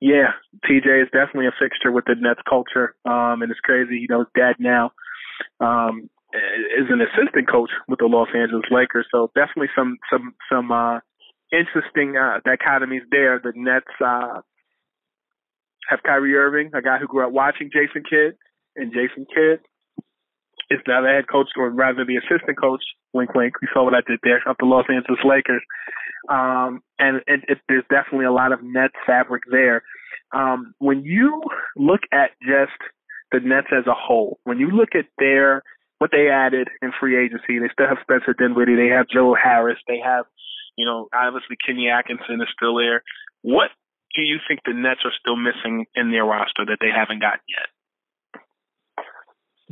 Yeah, 0.00 0.32
TJ 0.64 1.02
is 1.02 1.08
definitely 1.12 1.46
a 1.46 1.56
fixture 1.60 1.92
with 1.92 2.06
the 2.06 2.14
Nets 2.18 2.40
culture, 2.48 2.94
um, 3.04 3.42
and 3.42 3.50
it's 3.50 3.60
crazy. 3.60 3.98
You 3.98 4.06
know, 4.08 4.20
his 4.20 4.28
dad 4.34 4.54
now 4.58 4.92
um, 5.60 6.08
is 6.32 6.86
an 6.90 7.00
assistant 7.00 7.50
coach 7.50 7.70
with 7.88 7.98
the 7.98 8.06
Los 8.06 8.28
Angeles 8.34 8.64
Lakers, 8.70 9.06
so 9.10 9.30
definitely 9.34 9.70
some 9.76 9.98
some 10.12 10.34
some 10.50 10.70
uh, 10.70 11.00
interesting 11.52 12.16
uh, 12.16 12.40
dichotomies 12.46 13.06
there. 13.10 13.40
The 13.42 13.52
Nets 13.54 13.86
uh, 14.04 14.40
have 15.88 16.02
Kyrie 16.04 16.34
Irving, 16.34 16.70
a 16.74 16.82
guy 16.82 16.98
who 16.98 17.08
grew 17.08 17.26
up 17.26 17.32
watching 17.32 17.70
Jason 17.72 18.02
Kidd, 18.08 18.38
and 18.76 18.92
Jason 18.92 19.26
Kidd 19.26 19.60
is 20.70 20.78
now 20.86 21.02
the 21.02 21.08
head 21.08 21.26
coach, 21.30 21.48
or 21.56 21.70
rather 21.70 22.04
the 22.04 22.16
assistant 22.16 22.58
coach. 22.60 22.82
Wink, 23.12 23.34
wink. 23.34 23.54
You 23.60 23.68
saw 23.74 23.84
what 23.84 23.94
I 23.94 24.02
did 24.06 24.20
there 24.22 24.40
of 24.46 24.56
the 24.60 24.66
Los 24.66 24.86
Angeles 24.88 25.18
Lakers. 25.24 25.62
Um, 26.28 26.80
and 26.98 27.22
it, 27.26 27.40
it, 27.48 27.58
there's 27.68 27.84
definitely 27.90 28.26
a 28.26 28.32
lot 28.32 28.52
of 28.52 28.62
Nets 28.62 28.94
fabric 29.04 29.42
there. 29.50 29.82
Um, 30.32 30.74
when 30.78 31.02
you 31.02 31.42
look 31.76 32.02
at 32.12 32.30
just 32.40 32.78
the 33.32 33.40
Nets 33.40 33.66
as 33.76 33.86
a 33.88 33.94
whole, 33.94 34.38
when 34.44 34.58
you 34.58 34.70
look 34.70 34.90
at 34.94 35.06
their 35.18 35.62
what 36.00 36.10
they 36.10 36.32
added 36.32 36.68
in 36.80 36.90
free 36.98 37.14
agency, 37.14 37.60
they 37.60 37.68
still 37.72 37.86
have 37.86 38.02
Spencer 38.02 38.32
Dinwiddie, 38.32 38.74
they 38.74 38.90
have 38.90 39.06
Joe 39.06 39.36
Harris, 39.36 39.78
they 39.86 40.00
have, 40.02 40.24
you 40.76 40.86
know, 40.88 41.06
obviously 41.12 41.60
Kenny 41.60 41.92
Atkinson 41.92 42.40
is 42.40 42.48
still 42.56 42.76
there. 42.76 43.04
What 43.42 43.68
do 44.16 44.22
you 44.22 44.40
think 44.48 44.60
the 44.64 44.72
Nets 44.72 45.04
are 45.04 45.14
still 45.20 45.36
missing 45.36 45.86
in 45.94 46.10
their 46.10 46.24
roster 46.24 46.64
that 46.66 46.80
they 46.80 46.90
haven't 46.90 47.20
gotten 47.20 47.44
yet? 47.46 47.68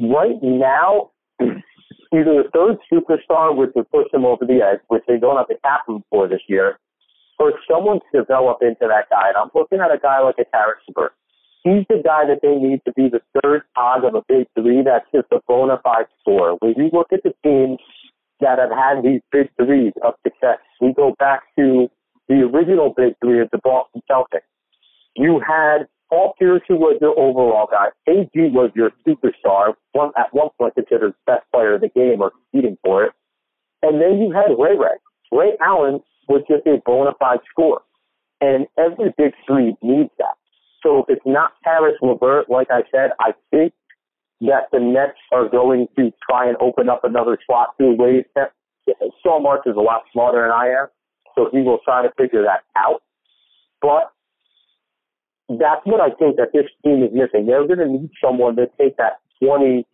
right 0.00 0.38
now, 0.42 1.10
either 1.40 2.42
the 2.42 2.50
third 2.52 2.78
superstar, 2.90 3.54
which 3.56 3.70
would 3.74 3.90
push 3.90 4.06
them 4.12 4.24
over 4.24 4.46
the 4.46 4.60
edge, 4.62 4.80
which 4.88 5.02
they 5.08 5.18
don't 5.18 5.36
have 5.36 5.48
the 5.48 5.56
cap 5.62 5.80
room 5.88 6.04
for 6.10 6.28
this 6.28 6.40
year, 6.48 6.78
or 7.38 7.52
someone 7.70 8.00
to 8.12 8.20
develop 8.20 8.58
into 8.62 8.86
that 8.86 9.10
guy. 9.10 9.28
And 9.28 9.36
I'm 9.36 9.50
looking 9.54 9.80
at 9.80 9.90
a 9.90 9.98
guy 9.98 10.20
like 10.20 10.36
a 10.38 10.44
Harrisburg. 10.52 11.12
He's 11.64 11.84
the 11.88 12.00
guy 12.04 12.24
that 12.26 12.40
they 12.42 12.54
need 12.54 12.80
to 12.86 12.92
be 12.92 13.08
the 13.08 13.20
third 13.42 13.62
cog 13.74 14.04
of 14.04 14.14
a 14.14 14.22
big 14.28 14.46
three 14.54 14.82
that's 14.82 15.06
just 15.12 15.26
a 15.32 15.40
bona 15.46 15.80
fide 15.82 16.06
scorer. 16.20 16.54
When 16.60 16.74
you 16.76 16.90
look 16.92 17.08
at 17.12 17.22
the 17.24 17.34
teams 17.42 17.78
that 18.40 18.58
have 18.58 18.70
had 18.70 19.02
these 19.02 19.20
big 19.32 19.50
threes 19.56 19.92
of 20.02 20.14
success, 20.24 20.58
we 20.80 20.92
go 20.94 21.14
back 21.18 21.42
to 21.58 21.88
the 22.28 22.42
original 22.42 22.94
big 22.96 23.14
three 23.22 23.40
of 23.40 23.48
the 23.50 23.58
Boston 23.58 24.02
Celtics. 24.10 24.46
You 25.16 25.40
had 25.44 25.88
Paul 26.08 26.34
Pierce, 26.38 26.62
who 26.68 26.76
was 26.76 26.96
your 27.00 27.18
overall 27.18 27.68
guy. 27.70 27.88
KG 28.08 28.52
was 28.52 28.70
your 28.74 28.92
superstar, 29.06 29.74
one 29.92 30.12
at 30.16 30.32
one 30.32 30.48
point 30.58 30.74
considered 30.74 31.14
best 31.26 31.42
player 31.52 31.74
of 31.74 31.80
the 31.80 31.88
game 31.88 32.20
or 32.20 32.30
competing 32.30 32.78
for 32.84 33.04
it. 33.04 33.12
And 33.82 34.00
then 34.00 34.18
you 34.18 34.32
had 34.32 34.54
Ray 34.58 34.76
Ray. 34.76 34.96
Ray 35.32 35.52
Allen 35.60 36.00
was 36.28 36.42
just 36.48 36.66
a 36.66 36.80
bona 36.86 37.12
fide 37.18 37.40
scorer. 37.50 37.82
And 38.40 38.66
every 38.78 39.12
big 39.18 39.32
three 39.46 39.76
needs 39.82 40.10
that. 40.18 40.37
So 40.82 41.00
if 41.00 41.06
it's 41.08 41.26
not 41.26 41.52
Caris 41.64 41.96
LeVert, 42.02 42.48
like 42.48 42.68
I 42.70 42.82
said, 42.92 43.10
I 43.20 43.32
think 43.50 43.72
that 44.40 44.68
the 44.70 44.78
Nets 44.78 45.18
are 45.32 45.48
going 45.48 45.88
to 45.96 46.12
try 46.28 46.48
and 46.48 46.56
open 46.60 46.88
up 46.88 47.02
another 47.02 47.38
slot 47.46 47.74
through 47.76 47.96
ways. 47.96 48.24
Sean 49.22 49.42
Marks 49.42 49.66
is 49.66 49.76
a 49.76 49.80
lot 49.80 50.02
smarter 50.12 50.42
than 50.42 50.52
I 50.52 50.82
am, 50.82 50.86
so 51.34 51.48
he 51.52 51.60
will 51.60 51.78
try 51.84 52.02
to 52.02 52.10
figure 52.16 52.42
that 52.42 52.62
out. 52.76 53.02
But 53.82 54.12
that's 55.48 55.80
what 55.84 56.00
I 56.00 56.10
think 56.14 56.36
that 56.36 56.52
this 56.52 56.66
team 56.84 57.02
is 57.02 57.10
missing. 57.12 57.46
They're 57.46 57.66
going 57.66 57.78
to 57.78 57.88
need 57.88 58.10
someone 58.22 58.56
to 58.56 58.66
take 58.78 58.96
that 58.98 59.18
20 59.42 59.84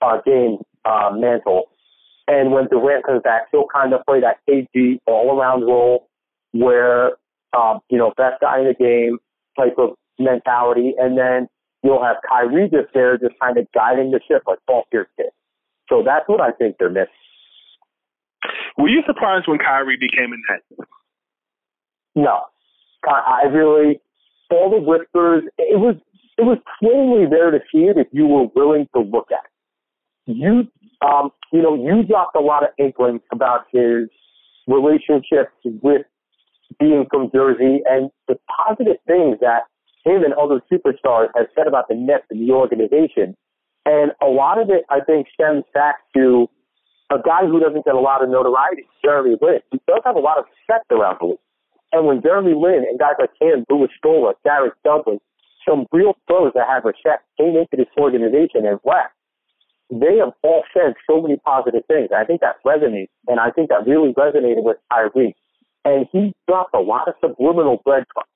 uh, 0.00 0.18
game 0.24 0.58
uh, 0.84 1.10
mantle. 1.14 1.64
And 2.28 2.52
when 2.52 2.68
Durant 2.68 3.04
comes 3.04 3.22
back, 3.22 3.42
he'll 3.50 3.66
kind 3.66 3.92
of 3.92 4.04
play 4.06 4.20
that 4.20 4.38
KG 4.48 4.98
all 5.06 5.38
around 5.38 5.62
role 5.62 6.08
where, 6.52 7.12
um, 7.56 7.80
you 7.90 7.98
know, 7.98 8.12
best 8.16 8.40
guy 8.40 8.60
in 8.60 8.66
the 8.66 8.74
game 8.74 9.18
type 9.58 9.74
of 9.76 9.96
mentality. 10.18 10.94
And 10.98 11.16
then 11.16 11.48
you'll 11.82 12.02
have 12.02 12.16
Kyrie 12.28 12.68
just 12.70 12.92
there, 12.94 13.18
just 13.18 13.34
kind 13.40 13.58
of 13.58 13.66
guiding 13.74 14.10
the 14.10 14.20
ship 14.28 14.42
like 14.46 14.58
Paul 14.66 14.84
Pierce 14.90 15.08
did. 15.16 15.30
So 15.88 16.02
that's 16.04 16.28
what 16.28 16.40
I 16.40 16.52
think 16.52 16.76
they're 16.78 16.90
missing. 16.90 17.12
Were 18.78 18.88
you 18.88 19.02
surprised 19.06 19.46
when 19.46 19.58
Kyrie 19.58 19.98
became 19.98 20.32
a 20.32 20.52
net? 20.52 20.86
No. 22.14 22.40
I 23.04 23.46
really, 23.50 24.00
all 24.50 24.70
the 24.70 24.78
whispers, 24.78 25.42
it 25.58 25.78
was 25.78 25.96
it 26.38 26.42
was 26.42 26.58
plainly 26.80 27.26
there 27.28 27.50
to 27.50 27.58
see 27.72 27.82
it 27.82 27.98
if 27.98 28.06
you 28.12 28.26
were 28.26 28.46
willing 28.54 28.88
to 28.94 29.02
look 29.02 29.28
at 29.30 29.44
it. 29.44 30.36
You 30.36 30.68
um, 31.06 31.30
you 31.52 31.62
know, 31.62 31.74
you 31.74 32.04
dropped 32.04 32.36
a 32.36 32.40
lot 32.40 32.62
of 32.62 32.70
inklings 32.78 33.20
about 33.32 33.66
his 33.72 34.08
relationships 34.66 35.52
with 35.64 36.02
being 36.78 37.06
from 37.10 37.30
Jersey 37.34 37.82
and 37.88 38.10
the 38.28 38.36
positive 38.48 38.96
things 39.06 39.38
that 39.40 39.62
him 40.04 40.24
and 40.24 40.34
other 40.34 40.60
superstars 40.70 41.28
have 41.36 41.46
said 41.54 41.66
about 41.66 41.88
the 41.88 41.94
Nets 41.94 42.24
and 42.30 42.40
the 42.40 42.52
organization. 42.52 43.36
And 43.84 44.12
a 44.22 44.26
lot 44.26 44.60
of 44.60 44.70
it, 44.70 44.84
I 44.90 45.00
think, 45.00 45.26
stems 45.34 45.64
back 45.74 45.96
to 46.14 46.48
a 47.10 47.18
guy 47.18 47.46
who 47.46 47.60
doesn't 47.60 47.84
get 47.84 47.94
a 47.94 48.00
lot 48.00 48.22
of 48.22 48.30
notoriety, 48.30 48.86
Jeremy 49.04 49.36
Lin. 49.40 49.60
He 49.70 49.80
does 49.86 50.00
have 50.04 50.16
a 50.16 50.20
lot 50.20 50.38
of 50.38 50.44
respect 50.46 50.90
around 50.90 51.18
the 51.20 51.26
league. 51.26 51.46
And 51.92 52.06
when 52.06 52.22
Jeremy 52.22 52.54
Lin 52.54 52.86
and 52.88 52.98
guys 52.98 53.18
like 53.18 53.30
him, 53.40 53.64
Luis 53.68 53.90
Scola, 54.02 54.32
Garrett 54.44 54.72
Douglas, 54.84 55.20
some 55.68 55.86
real 55.92 56.16
pros 56.26 56.52
that 56.54 56.66
have 56.66 56.84
respect 56.84 57.24
came 57.38 57.54
into 57.56 57.76
this 57.76 57.92
organization 57.98 58.64
and 58.64 58.80
left, 58.84 59.12
they 59.90 60.16
have 60.16 60.32
all 60.42 60.64
said 60.72 60.94
so 61.08 61.20
many 61.20 61.36
positive 61.44 61.84
things. 61.86 62.08
I 62.16 62.24
think 62.24 62.40
that 62.40 62.56
resonates, 62.64 63.12
and 63.28 63.38
I 63.38 63.50
think 63.50 63.68
that 63.68 63.86
really 63.86 64.14
resonated 64.14 64.64
with 64.64 64.78
Kyrie. 64.90 65.36
And 65.84 66.06
he 66.10 66.32
dropped 66.48 66.74
a 66.74 66.80
lot 66.80 67.08
of 67.08 67.14
subliminal 67.20 67.82
breadcrumbs 67.84 68.31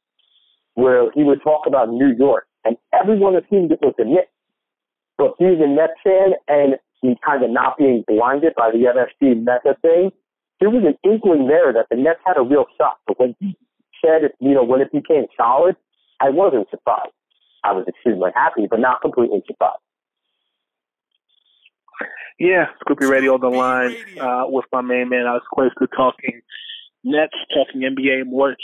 where 0.76 1.10
he 1.12 1.24
would 1.24 1.42
talk 1.42 1.66
about 1.66 1.90
New 1.90 2.14
York, 2.16 2.46
and 2.64 2.76
everyone 2.92 3.34
assumed 3.34 3.72
it 3.72 3.80
was 3.82 3.94
the 3.98 4.04
Knicks. 4.04 4.30
But 5.18 5.34
he's 5.38 5.58
a 5.60 5.66
Nets 5.66 5.96
fan, 6.04 6.32
and 6.46 6.76
he 7.00 7.16
kind 7.24 7.42
of 7.42 7.50
not 7.50 7.76
being 7.78 8.04
blinded 8.06 8.54
by 8.56 8.70
the 8.70 8.84
MSG 8.84 9.40
meta 9.40 9.76
thing, 9.82 10.10
there 10.60 10.70
was 10.70 10.84
an 10.84 10.96
inkling 11.10 11.48
there 11.48 11.72
that 11.72 11.86
the 11.90 11.96
Nets 11.96 12.20
had 12.24 12.36
a 12.36 12.42
real 12.42 12.66
shot. 12.78 12.98
But 13.06 13.20
when 13.20 13.34
he 13.40 13.56
said, 14.04 14.30
you 14.40 14.54
know, 14.54 14.64
when 14.64 14.80
it 14.80 14.92
became 14.92 15.26
solid, 15.36 15.76
I 16.20 16.30
wasn't 16.30 16.68
surprised. 16.70 17.12
I 17.64 17.72
was 17.72 17.86
extremely 17.88 18.30
happy, 18.34 18.66
but 18.70 18.80
not 18.80 19.00
completely 19.00 19.42
surprised. 19.46 19.80
Yeah, 22.38 22.66
Scoop 22.80 22.98
B 23.00 23.06
Radio 23.06 23.34
on 23.34 23.40
the 23.40 23.48
line 23.48 23.96
uh, 24.20 24.44
with 24.46 24.66
my 24.70 24.82
main 24.82 25.08
man 25.08 25.24
Alex 25.26 25.46
Cuesta 25.50 25.86
talking 25.96 26.42
Nets, 27.02 27.32
talking 27.54 27.80
NBA 27.80 28.26
more. 28.26 28.56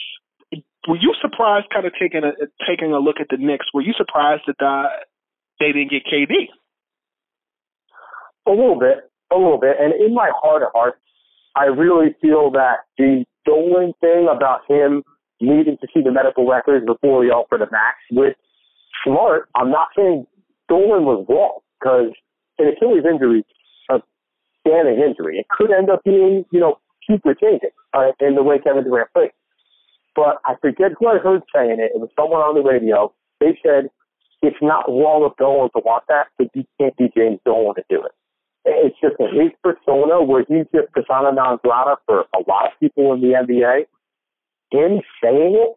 Were 0.88 0.98
you 1.00 1.14
surprised, 1.20 1.66
kind 1.72 1.86
of 1.86 1.92
taking 2.00 2.22
a 2.24 2.32
taking 2.68 2.92
a 2.92 2.98
look 2.98 3.16
at 3.20 3.28
the 3.30 3.36
Knicks? 3.38 3.66
Were 3.72 3.82
you 3.82 3.92
surprised 3.96 4.42
that 4.46 4.64
uh, 4.64 4.88
they 5.60 5.72
didn't 5.72 5.90
get 5.90 6.02
KD? 6.04 6.50
A 8.46 8.50
little 8.50 8.78
bit, 8.78 9.10
a 9.32 9.36
little 9.36 9.58
bit, 9.58 9.76
and 9.78 9.94
in 9.94 10.14
my 10.14 10.30
heart 10.42 10.62
of 10.62 10.68
hearts, 10.74 10.98
I 11.54 11.66
really 11.66 12.16
feel 12.20 12.50
that 12.52 12.88
the 12.98 13.24
Dolan 13.44 13.92
thing 14.00 14.28
about 14.30 14.62
him 14.68 15.02
needing 15.40 15.76
to 15.80 15.86
see 15.92 16.02
the 16.02 16.12
medical 16.12 16.48
records 16.48 16.86
before 16.86 17.24
he 17.24 17.30
offered 17.30 17.62
a 17.62 17.70
max 17.70 17.98
with 18.10 18.34
Smart, 19.04 19.48
I'm 19.56 19.70
not 19.70 19.88
saying 19.96 20.26
Dolan 20.68 21.04
was 21.04 21.26
wrong 21.28 21.58
because 21.80 22.14
an 22.58 22.68
Achilles 22.68 23.02
injury, 23.08 23.44
a 23.90 23.98
damning 24.64 25.02
injury, 25.02 25.38
it 25.38 25.46
could 25.50 25.72
end 25.72 25.90
up 25.90 26.04
being, 26.04 26.44
you 26.52 26.60
know, 26.60 26.78
super 27.08 27.34
changing 27.34 27.70
uh, 27.94 28.12
in 28.20 28.36
the 28.36 28.42
way 28.42 28.58
Kevin 28.62 28.84
Durant 28.84 29.12
plays. 29.12 29.30
But 30.14 30.38
I 30.44 30.54
forget 30.60 30.92
who 30.98 31.08
I 31.08 31.18
heard 31.18 31.42
saying 31.54 31.78
it. 31.80 31.92
It 31.94 32.00
was 32.00 32.10
someone 32.16 32.40
on 32.40 32.54
the 32.54 32.62
radio. 32.62 33.12
They 33.40 33.58
said 33.62 33.90
it's 34.42 34.60
not 34.60 34.88
wrong 34.88 35.24
of 35.24 35.36
Dolan 35.38 35.70
to 35.74 35.82
want 35.84 36.04
that, 36.08 36.26
but 36.36 36.48
you 36.54 36.64
can't 36.78 36.96
be 36.96 37.10
James 37.16 37.40
Dolan 37.44 37.74
to 37.76 37.84
do 37.88 38.04
it. 38.04 38.12
It's 38.64 38.96
just 39.00 39.16
his 39.18 39.50
persona 39.62 40.22
where 40.22 40.44
he's 40.46 40.66
just 40.74 40.92
persona 40.92 41.32
non 41.32 41.58
grata 41.64 41.96
for 42.06 42.26
a 42.34 42.38
lot 42.46 42.66
of 42.66 42.80
people 42.80 43.12
in 43.12 43.20
the 43.20 43.34
NBA. 43.34 43.86
Him 44.70 45.00
saying 45.22 45.56
it 45.56 45.76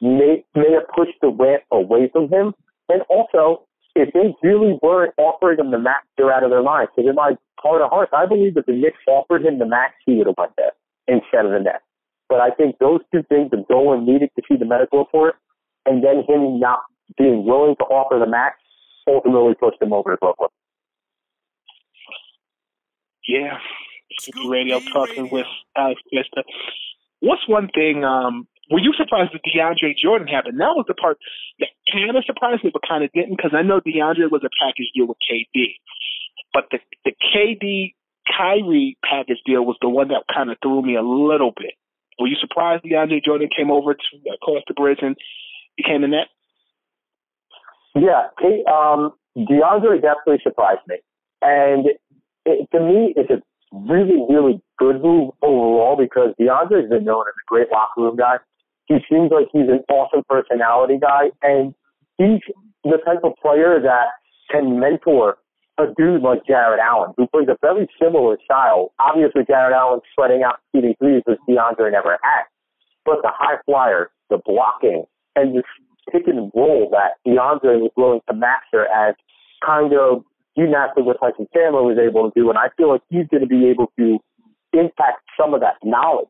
may 0.00 0.44
may 0.54 0.72
have 0.72 0.88
pushed 0.94 1.18
Durant 1.20 1.62
away 1.70 2.08
from 2.12 2.28
him. 2.28 2.54
And 2.88 3.02
also, 3.08 3.66
if 3.94 4.12
they 4.12 4.34
really 4.46 4.78
weren't 4.82 5.14
offering 5.18 5.58
him 5.58 5.70
the 5.70 5.78
max, 5.78 6.06
they're 6.16 6.32
out 6.32 6.44
of 6.44 6.50
their 6.50 6.62
minds. 6.62 6.92
Because 6.94 7.08
in 7.08 7.16
my 7.16 7.32
heart 7.58 7.82
of 7.82 7.90
hearts, 7.90 8.12
I 8.14 8.26
believe 8.26 8.54
that 8.54 8.66
the 8.66 8.72
Knicks 8.72 8.98
offered 9.08 9.44
him 9.44 9.58
the 9.58 9.66
max, 9.66 9.94
he 10.04 10.16
would 10.16 10.26
have 10.26 10.36
went 10.38 10.52
there 10.56 10.72
instead 11.08 11.46
of 11.46 11.52
the 11.52 11.60
Nets. 11.60 11.85
But 12.28 12.40
I 12.40 12.50
think 12.50 12.78
those 12.78 13.00
two 13.12 13.22
things, 13.28 13.50
the 13.50 13.64
Dolan 13.68 14.04
needing 14.04 14.28
to 14.34 14.42
see 14.48 14.56
the 14.56 14.64
medical 14.64 14.98
report, 14.98 15.36
and 15.84 16.02
then 16.02 16.24
him 16.26 16.58
not 16.58 16.80
being 17.16 17.46
willing 17.46 17.76
to 17.76 17.84
offer 17.84 18.18
the 18.18 18.28
max, 18.28 18.56
ultimately 19.06 19.54
pushed 19.54 19.80
him 19.80 19.92
over 19.92 20.10
to 20.10 20.16
Brooklyn. 20.16 20.50
Yeah. 23.28 23.58
Scoop 24.20 24.34
B 24.34 24.48
Radio 24.48 24.80
talking 24.92 25.28
with 25.30 25.46
Alex 25.76 26.00
Cuesta. 26.10 26.42
What's 27.20 27.46
one 27.48 27.68
thing, 27.74 28.04
um, 28.04 28.46
were 28.70 28.80
you 28.80 28.92
surprised 28.96 29.32
that 29.32 29.42
DeAndre 29.46 29.94
Jordan 29.96 30.26
happened? 30.26 30.58
That 30.60 30.74
was 30.74 30.84
the 30.88 30.94
part 30.94 31.18
that 31.60 31.68
kind 31.92 32.16
of 32.16 32.24
surprised 32.24 32.64
me, 32.64 32.70
but 32.72 32.82
kind 32.86 33.04
of 33.04 33.12
didn't, 33.12 33.36
because 33.36 33.52
I 33.54 33.62
know 33.62 33.80
DeAndre 33.80 34.30
was 34.30 34.42
a 34.44 34.50
package 34.62 34.90
deal 34.94 35.06
with 35.06 35.18
KD. 35.22 35.78
But 36.52 36.64
the, 36.70 36.78
the 37.04 37.12
KD 37.34 37.94
Kyrie 38.26 38.98
package 39.04 39.38
deal 39.46 39.64
was 39.64 39.76
the 39.80 39.88
one 39.88 40.08
that 40.08 40.24
kind 40.32 40.50
of 40.50 40.58
threw 40.62 40.82
me 40.82 40.96
a 40.96 41.02
little 41.02 41.52
bit. 41.56 41.74
Were 42.18 42.26
you 42.26 42.36
surprised 42.40 42.84
DeAndre 42.84 43.24
Jordan 43.24 43.48
came 43.54 43.70
over 43.70 43.94
to 43.94 44.30
across 44.34 44.62
the 44.66 44.74
bridge 44.74 44.98
and 45.02 45.16
became 45.76 46.02
the 46.02 46.08
net? 46.08 46.28
Yeah, 47.94 48.28
he, 48.40 48.64
um, 48.70 49.12
DeAndre 49.36 50.00
definitely 50.00 50.40
surprised 50.42 50.80
me. 50.88 50.96
And 51.42 51.86
it, 52.44 52.68
to 52.72 52.80
me, 52.80 53.14
it's 53.16 53.30
a 53.30 53.42
really, 53.72 54.24
really 54.28 54.60
good 54.78 55.02
move 55.02 55.32
overall 55.42 55.96
because 55.96 56.34
DeAndre's 56.40 56.88
been 56.88 57.04
known 57.04 57.24
as 57.28 57.34
a 57.34 57.46
great 57.48 57.70
locker 57.70 58.02
room 58.02 58.16
guy. 58.16 58.36
He 58.86 58.96
seems 59.10 59.30
like 59.30 59.48
he's 59.52 59.68
an 59.68 59.80
awesome 59.90 60.22
personality 60.28 60.98
guy, 61.00 61.30
and 61.42 61.74
he's 62.18 62.40
the 62.84 62.98
type 63.04 63.24
of 63.24 63.32
player 63.42 63.80
that 63.82 64.06
can 64.50 64.78
mentor 64.78 65.38
a 65.78 65.84
dude 65.96 66.22
like 66.22 66.46
Jarrett 66.46 66.80
Allen, 66.80 67.12
who 67.16 67.26
plays 67.26 67.48
a 67.48 67.56
very 67.60 67.88
similar 68.00 68.38
style. 68.44 68.92
Obviously, 68.98 69.44
Jarrett 69.46 69.74
Allen 69.74 70.00
sweating 70.14 70.42
out 70.42 70.60
shooting 70.74 70.94
threes, 70.98 71.22
which 71.26 71.38
DeAndre 71.48 71.92
never 71.92 72.18
had. 72.22 72.44
But 73.04 73.22
the 73.22 73.30
high 73.32 73.60
flyer, 73.66 74.10
the 74.30 74.38
blocking, 74.44 75.04
and 75.34 75.56
the 75.56 75.62
pick 76.10 76.26
and 76.26 76.50
roll 76.54 76.88
that 76.92 77.20
DeAndre 77.26 77.80
was 77.80 77.90
willing 77.96 78.20
to 78.28 78.34
master 78.34 78.86
as 78.86 79.14
kind 79.64 79.92
of 79.92 80.24
gymnastic 80.56 81.04
with 81.04 81.18
Tyson 81.20 81.46
Chandler 81.52 81.82
was 81.82 81.98
able 81.98 82.30
to 82.30 82.40
do, 82.40 82.48
and 82.48 82.58
I 82.58 82.68
feel 82.76 82.90
like 82.90 83.02
he's 83.10 83.28
going 83.30 83.42
to 83.42 83.46
be 83.46 83.68
able 83.68 83.92
to 83.98 84.18
impact 84.72 85.22
some 85.38 85.54
of 85.54 85.60
that 85.60 85.76
knowledge 85.84 86.28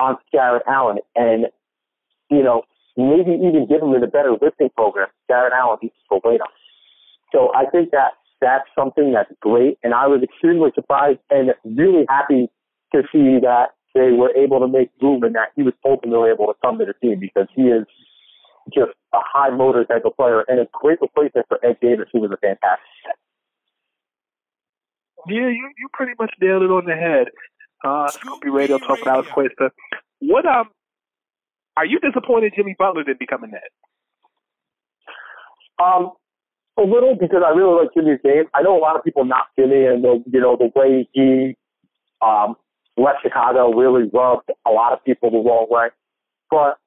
on 0.00 0.16
Jarrett 0.32 0.62
Allen, 0.66 0.98
and 1.14 1.46
you 2.30 2.42
know 2.42 2.62
maybe 2.96 3.32
even 3.32 3.66
give 3.68 3.82
him 3.82 3.92
a 3.94 4.06
better 4.06 4.32
lifting 4.40 4.70
program. 4.74 5.08
Jarrett 5.28 5.52
Allen 5.52 5.78
needs 5.82 5.94
to 6.10 6.20
weight 6.24 6.40
on. 6.40 6.48
So 7.32 7.52
I 7.54 7.68
think 7.70 7.90
that 7.90 8.16
that's 8.40 8.68
something 8.78 9.12
that's 9.12 9.32
great, 9.40 9.78
and 9.82 9.94
I 9.94 10.06
was 10.06 10.22
extremely 10.22 10.70
surprised 10.74 11.20
and 11.30 11.50
really 11.64 12.04
happy 12.08 12.48
to 12.94 13.02
see 13.12 13.38
that 13.42 13.74
they 13.94 14.12
were 14.12 14.34
able 14.36 14.60
to 14.60 14.68
make 14.68 14.90
room 15.02 15.22
and 15.24 15.34
that 15.34 15.48
he 15.56 15.62
was 15.62 15.74
ultimately 15.84 16.30
able 16.30 16.46
to 16.46 16.54
come 16.64 16.78
to 16.78 16.84
the 16.84 16.94
team 17.02 17.18
because 17.20 17.48
he 17.54 17.62
is 17.62 17.84
just 18.72 18.92
a 19.14 19.18
high 19.24 19.50
motor 19.50 19.84
type 19.84 20.04
of 20.04 20.14
player 20.16 20.44
and 20.46 20.60
a 20.60 20.68
great 20.72 21.00
replacement 21.00 21.46
for 21.48 21.58
Ed 21.64 21.78
Davis, 21.80 22.06
who 22.12 22.20
was 22.20 22.30
a 22.30 22.36
fantastic. 22.36 22.84
Yeah, 25.26 25.48
you 25.48 25.70
you 25.76 25.88
pretty 25.92 26.12
much 26.18 26.32
nailed 26.40 26.62
it 26.62 26.70
on 26.70 26.84
the 26.86 26.94
head. 26.94 27.26
Uh, 27.84 28.08
Scoop 28.08 28.40
B 28.40 28.48
Radio 28.48 28.78
talking 28.78 29.06
Alex 29.06 29.28
Cuesta. 29.32 29.70
What 30.20 30.46
um, 30.46 30.68
are 31.76 31.86
you 31.86 31.98
disappointed 32.00 32.52
Jimmy 32.56 32.74
Butler 32.78 33.04
didn't 33.04 33.18
become 33.18 33.44
a 33.44 33.48
net? 33.48 33.62
Um, 35.82 36.12
a 36.78 36.86
little 36.86 37.14
because 37.18 37.42
I 37.44 37.50
really 37.50 37.82
like 37.82 37.94
Jimmy's 37.94 38.20
game. 38.22 38.44
I 38.54 38.62
know 38.62 38.76
a 38.76 38.80
lot 38.80 38.96
of 38.96 39.04
people 39.04 39.24
knock 39.24 39.48
Jimmy 39.58 39.84
and 39.84 40.02
the 40.02 40.22
you 40.30 40.40
know 40.40 40.56
the 40.56 40.70
way 40.74 41.08
he 41.12 41.56
um 42.22 42.56
left 42.96 43.18
Chicago 43.22 43.72
really 43.72 44.08
rubbed 44.12 44.50
a 44.66 44.70
lot 44.70 44.92
of 44.92 45.04
people 45.04 45.30
the 45.30 45.38
wrong 45.38 45.66
way. 45.70 45.88
But 46.50 46.78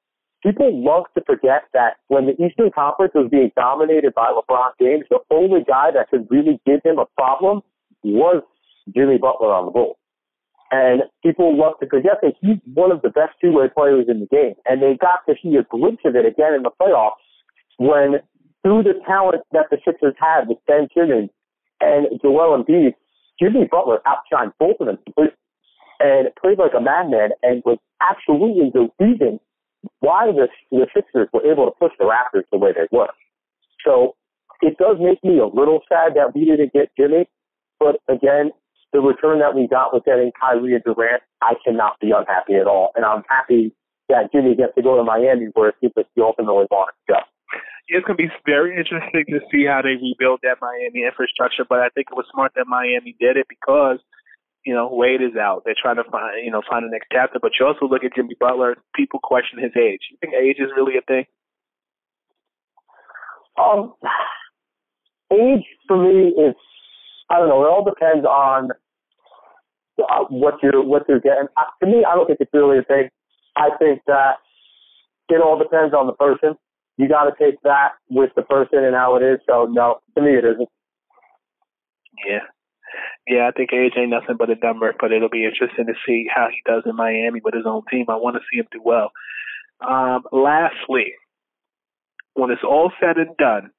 people 0.43 0.83
love 0.83 1.05
to 1.15 1.23
forget 1.25 1.63
that 1.73 1.97
when 2.07 2.25
the 2.25 2.33
Eastern 2.43 2.71
Conference 2.73 3.13
was 3.15 3.29
being 3.29 3.51
dominated 3.55 4.13
by 4.13 4.31
LeBron 4.31 4.71
James, 4.79 5.05
the 5.09 5.19
only 5.29 5.63
guy 5.63 5.91
that 5.91 6.09
could 6.09 6.27
really 6.29 6.59
give 6.65 6.81
him 6.83 6.99
a 6.99 7.05
problem 7.17 7.61
was 8.03 8.43
Jimmy 8.93 9.17
Butler 9.17 9.53
on 9.53 9.65
the 9.65 9.71
Bulls. 9.71 9.97
And 10.71 11.03
people 11.21 11.57
love 11.57 11.73
to 11.81 11.87
forget 11.87 12.19
that 12.21 12.33
he's 12.39 12.57
one 12.73 12.91
of 12.91 13.01
the 13.01 13.09
best 13.09 13.33
two-way 13.41 13.67
players 13.75 14.05
in 14.07 14.21
the 14.21 14.27
game. 14.27 14.55
And 14.65 14.81
they 14.81 14.97
got 14.99 15.19
to 15.27 15.35
see 15.43 15.55
a 15.57 15.63
glimpse 15.63 16.03
of 16.05 16.15
it 16.15 16.25
again 16.25 16.53
in 16.53 16.63
the 16.63 16.71
playoffs 16.81 17.19
when, 17.77 18.21
through 18.63 18.83
the 18.83 18.99
talent 19.05 19.43
that 19.51 19.67
the 19.71 19.77
Sixers 19.85 20.15
had 20.19 20.47
with 20.47 20.57
Ben 20.67 20.87
Simmons 20.95 21.29
and 21.79 22.07
Joel 22.21 22.61
Embiid, 22.61 22.93
Jimmy 23.39 23.67
Butler 23.69 23.99
outshined 24.05 24.53
both 24.59 24.77
of 24.79 24.87
them 24.87 24.99
and 25.99 26.29
played 26.41 26.59
like 26.59 26.73
a 26.77 26.81
madman 26.81 27.31
and 27.41 27.63
was 27.65 27.77
absolutely 28.01 28.71
the 28.73 28.89
reason 29.03 29.39
why 29.99 30.27
the, 30.27 30.47
the 30.69 30.87
Sixers 30.93 31.27
were 31.33 31.45
able 31.45 31.65
to 31.65 31.71
push 31.79 31.91
the 31.97 32.05
Raptors 32.05 32.43
the 32.51 32.57
way 32.57 32.71
they 32.71 32.87
were. 32.95 33.09
So 33.85 34.15
it 34.61 34.77
does 34.77 34.97
make 34.99 35.23
me 35.23 35.39
a 35.39 35.47
little 35.47 35.81
sad 35.89 36.13
that 36.15 36.35
we 36.35 36.45
didn't 36.45 36.73
get 36.73 36.91
Jimmy, 36.97 37.27
but 37.79 37.97
again, 38.07 38.51
the 38.93 38.99
return 38.99 39.39
that 39.39 39.55
we 39.55 39.67
got 39.67 39.93
with 39.93 40.03
getting 40.05 40.31
Kyrie 40.39 40.75
and 40.75 40.83
Durant, 40.83 41.23
I 41.41 41.53
cannot 41.65 41.99
be 41.99 42.11
unhappy 42.11 42.55
at 42.55 42.67
all. 42.67 42.91
And 42.95 43.05
I'm 43.05 43.23
happy 43.29 43.73
that 44.09 44.31
Jimmy 44.31 44.55
gets 44.55 44.75
to 44.75 44.81
go 44.81 44.97
to 44.97 45.03
Miami 45.03 45.47
where 45.53 45.69
it 45.69 45.75
seems 45.79 45.93
like 45.95 46.07
he 46.13 46.21
ultimately 46.21 46.65
wants 46.69 46.97
to 47.07 47.13
go. 47.13 47.19
It's 47.91 48.07
going 48.07 48.15
to 48.15 48.23
be 48.23 48.31
very 48.47 48.71
interesting 48.79 49.27
to 49.35 49.43
see 49.51 49.67
how 49.67 49.83
they 49.83 49.99
rebuild 49.99 50.39
that 50.47 50.63
Miami 50.63 51.03
infrastructure, 51.03 51.67
but 51.67 51.83
I 51.83 51.91
think 51.91 52.07
it 52.07 52.15
was 52.15 52.25
smart 52.31 52.53
that 52.55 52.65
Miami 52.65 53.15
did 53.19 53.35
it 53.35 53.47
because 53.51 53.99
you 54.65 54.73
know, 54.73 54.89
Wade 54.91 55.21
is 55.21 55.35
out. 55.35 55.63
They're 55.65 55.75
trying 55.79 55.95
to 55.95 56.03
find, 56.09 56.45
you 56.45 56.51
know, 56.51 56.61
find 56.69 56.85
the 56.85 56.91
next 56.91 57.09
captain. 57.09 57.39
But 57.41 57.51
you 57.59 57.65
also 57.65 57.87
look 57.87 58.03
at 58.03 58.15
Jimmy 58.15 58.35
Butler. 58.39 58.75
People 58.95 59.19
question 59.23 59.59
his 59.59 59.71
age. 59.75 60.01
You 60.11 60.17
think 60.21 60.33
age 60.33 60.57
is 60.59 60.69
really 60.75 60.97
a 60.97 61.01
thing? 61.01 61.25
Um, 63.57 63.93
age 65.31 65.65
for 65.87 65.97
me 65.97 66.29
is, 66.29 66.55
I 67.29 67.37
don't 67.37 67.49
know. 67.49 67.63
It 67.63 67.69
all 67.69 67.83
depends 67.83 68.25
on 68.25 68.69
uh, 69.99 70.25
what 70.29 70.55
you're 70.61 70.83
what 70.83 71.03
you're 71.07 71.19
getting. 71.19 71.47
Uh, 71.57 71.63
to 71.83 71.87
me, 71.87 72.05
I 72.07 72.15
don't 72.15 72.27
think 72.27 72.39
it's 72.39 72.53
really 72.53 72.79
a 72.79 72.83
thing. 72.83 73.09
I 73.55 73.69
think 73.79 74.01
that 74.07 74.35
it 75.29 75.41
all 75.41 75.57
depends 75.57 75.93
on 75.93 76.07
the 76.07 76.13
person. 76.13 76.55
You 76.97 77.07
got 77.07 77.23
to 77.23 77.33
take 77.39 77.61
that 77.63 77.93
with 78.09 78.31
the 78.35 78.43
person 78.43 78.83
and 78.83 78.95
how 78.95 79.15
it 79.15 79.23
is. 79.23 79.39
So 79.47 79.65
no, 79.65 79.99
to 80.15 80.21
me, 80.21 80.31
it 80.31 80.45
isn't. 80.45 80.69
Yeah, 82.27 82.45
yeah, 83.27 83.47
I 83.47 83.51
think 83.51 83.71
age 83.73 83.93
ain't 83.97 84.09
nothing 84.09 84.35
but 84.37 84.49
a 84.49 84.55
number, 84.61 84.93
but 84.99 85.11
it'll 85.11 85.29
be 85.29 85.45
interesting 85.45 85.85
to 85.87 85.93
see 86.05 86.25
how 86.33 86.47
he 86.49 86.61
does 86.65 86.83
in 86.85 86.95
Miami 86.95 87.41
with 87.43 87.53
his 87.53 87.65
own 87.65 87.83
team. 87.89 88.05
I 88.09 88.15
want 88.15 88.35
to 88.35 88.41
see 88.51 88.59
him 88.59 88.67
do 88.71 88.81
well. 88.83 89.11
Um, 89.87 90.23
lastly, 90.31 91.13
when 92.33 92.51
it's 92.51 92.63
all 92.63 92.91
said 92.99 93.17
and 93.17 93.35
done, 93.37 93.71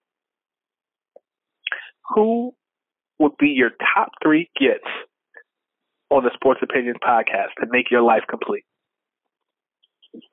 who 2.14 2.54
would 3.18 3.36
be 3.38 3.48
your 3.48 3.70
top 3.94 4.12
three 4.22 4.50
gets 4.58 4.84
on 6.10 6.24
the 6.24 6.30
Sports 6.34 6.60
Opinions 6.62 6.98
podcast 7.06 7.54
to 7.60 7.66
make 7.70 7.90
your 7.90 8.02
life 8.02 8.24
complete? 8.28 8.64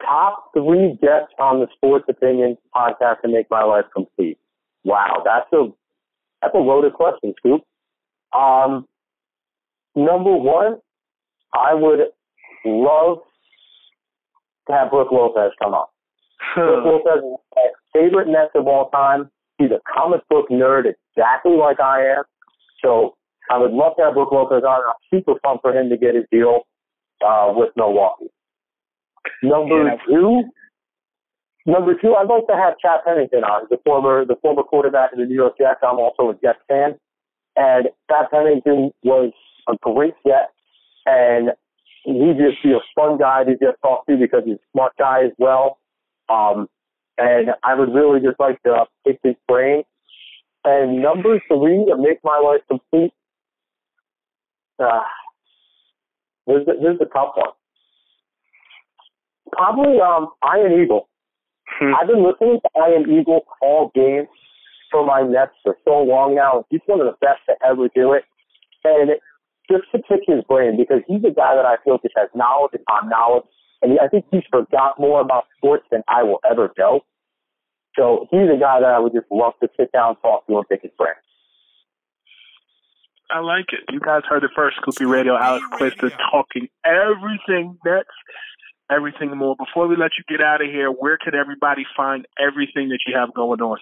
Top 0.01 0.51
three 0.53 0.97
gets 1.01 1.31
on 1.39 1.59
the 1.59 1.67
Sports 1.75 2.05
Opinion 2.09 2.57
podcast 2.75 3.21
to 3.21 3.29
make 3.29 3.49
my 3.49 3.63
life 3.63 3.85
complete. 3.93 4.37
Wow, 4.83 5.21
that's 5.23 5.51
a 5.53 5.67
that's 6.41 6.53
a 6.53 6.57
loaded 6.57 6.93
question, 6.93 7.33
Scoop. 7.37 7.61
Um, 8.33 8.87
number 9.95 10.35
one, 10.35 10.77
I 11.53 11.73
would 11.73 11.99
love 12.65 13.19
to 14.67 14.73
have 14.73 14.91
Brooke 14.91 15.11
Lopez 15.11 15.51
come 15.61 15.73
on. 15.73 15.87
Brooke 16.55 16.85
Lopez 16.85 17.23
is 17.23 17.39
my 17.55 17.67
favorite 17.93 18.27
Nets 18.27 18.51
of 18.55 18.67
all 18.67 18.89
time. 18.89 19.29
He's 19.57 19.71
a 19.71 19.81
comic 19.91 20.21
book 20.29 20.49
nerd 20.49 20.85
exactly 20.85 21.55
like 21.55 21.79
I 21.79 22.05
am. 22.17 22.23
So 22.81 23.15
I 23.51 23.57
would 23.57 23.71
love 23.71 23.93
to 23.97 24.05
have 24.05 24.13
Brooke 24.13 24.31
Lopez 24.31 24.63
on. 24.63 24.81
I'm 24.87 24.93
super 25.09 25.39
pumped 25.43 25.63
for 25.63 25.73
him 25.73 25.89
to 25.89 25.97
get 25.97 26.15
his 26.15 26.25
deal 26.31 26.61
uh, 27.25 27.51
with 27.53 27.69
Milwaukee. 27.75 28.29
Number 29.43 29.95
two, 30.07 30.43
number 31.65 31.93
two, 31.99 32.15
I'd 32.15 32.27
like 32.27 32.47
to 32.47 32.55
have 32.55 32.77
Chad 32.79 33.01
Pennington 33.05 33.43
on, 33.43 33.67
the 33.69 33.77
former 33.85 34.25
the 34.25 34.35
former 34.41 34.63
quarterback 34.63 35.13
of 35.13 35.19
the 35.19 35.25
New 35.25 35.35
York 35.35 35.57
Jets. 35.57 35.79
I'm 35.83 35.99
also 35.99 36.29
a 36.29 36.33
Jets 36.35 36.59
fan. 36.67 36.95
And 37.55 37.89
Chad 38.09 38.25
Pennington 38.31 38.91
was 39.03 39.31
a 39.67 39.75
great 39.81 40.13
get, 40.25 40.51
and 41.05 41.51
he'd 42.05 42.37
just 42.37 42.63
be 42.63 42.71
a 42.71 42.79
fun 42.95 43.17
guy 43.17 43.43
to 43.43 43.51
just 43.51 43.77
talk 43.81 44.05
to 44.07 44.17
because 44.17 44.43
he's 44.45 44.55
a 44.55 44.71
smart 44.73 44.93
guy 44.97 45.25
as 45.25 45.31
well. 45.37 45.77
Um, 46.29 46.67
and 47.17 47.49
I 47.63 47.75
would 47.75 47.93
really 47.93 48.19
just 48.21 48.39
like 48.39 48.61
to 48.63 48.85
pick 49.05 49.19
his 49.23 49.35
brain. 49.47 49.83
And 50.63 51.01
number 51.01 51.41
three, 51.47 51.85
to 51.85 51.97
make 51.97 52.19
my 52.23 52.37
life 52.37 52.61
complete, 52.67 53.13
uh, 54.79 55.01
this, 56.47 56.65
this 56.65 56.95
is 56.95 57.01
a 57.01 57.05
tough 57.05 57.33
one. 57.35 57.49
Probably 59.51 59.99
um, 59.99 60.29
Ian 60.43 60.81
Eagle. 60.81 61.09
Hmm. 61.79 61.93
I've 61.95 62.07
been 62.07 62.23
listening 62.23 62.59
to 62.61 62.69
Ian 62.77 63.09
Eagle 63.19 63.41
call 63.59 63.91
games 63.93 64.27
for 64.91 65.05
my 65.05 65.21
Nets 65.21 65.51
for 65.63 65.77
so 65.85 66.01
long 66.01 66.35
now. 66.35 66.65
He's 66.69 66.81
one 66.85 66.99
of 66.99 67.07
the 67.07 67.17
best 67.21 67.39
to 67.47 67.55
ever 67.65 67.87
do 67.93 68.13
it. 68.13 68.23
And 68.83 69.11
just 69.69 69.85
to 69.91 69.99
pick 69.99 70.21
his 70.25 70.43
brain 70.47 70.77
because 70.77 71.01
he's 71.07 71.23
a 71.23 71.33
guy 71.33 71.55
that 71.55 71.65
I 71.65 71.75
feel 71.83 71.99
just 72.01 72.15
has 72.17 72.29
knowledge 72.33 72.73
upon 72.73 73.09
knowledge. 73.09 73.45
And 73.81 73.97
I 73.99 74.07
think 74.07 74.25
he's 74.31 74.43
forgot 74.51 74.99
more 74.99 75.21
about 75.21 75.45
sports 75.57 75.85
than 75.91 76.01
I 76.07 76.23
will 76.23 76.39
ever 76.49 76.73
know. 76.77 77.01
So 77.95 78.27
he's 78.31 78.49
a 78.49 78.59
guy 78.59 78.79
that 78.81 78.89
I 78.89 78.99
would 78.99 79.13
just 79.13 79.27
love 79.31 79.53
to 79.61 79.69
sit 79.77 79.91
down, 79.91 80.15
talk 80.17 80.47
to, 80.47 80.57
and 80.57 80.67
pick 80.67 80.81
his 80.81 80.91
brain. 80.97 81.13
I 83.31 83.39
like 83.39 83.65
it. 83.71 83.81
You 83.91 83.99
guys 83.99 84.23
heard 84.27 84.43
it 84.43 84.51
first. 84.55 84.77
Scoop 84.77 84.95
B 84.97 85.05
Radio, 85.05 85.37
Alex 85.37 85.63
Cuesta 85.73 86.09
talking 86.31 86.67
everything 86.83 87.77
Nets, 87.85 88.09
everything 88.91 89.35
more. 89.37 89.55
Before 89.55 89.87
we 89.87 89.95
let 89.95 90.11
you 90.17 90.23
get 90.27 90.43
out 90.43 90.61
of 90.61 90.67
here, 90.67 90.89
where 90.89 91.17
can 91.17 91.33
everybody 91.35 91.83
find 91.95 92.25
everything 92.39 92.89
that 92.89 92.99
you 93.07 93.15
have 93.17 93.33
going 93.33 93.61
on? 93.61 93.77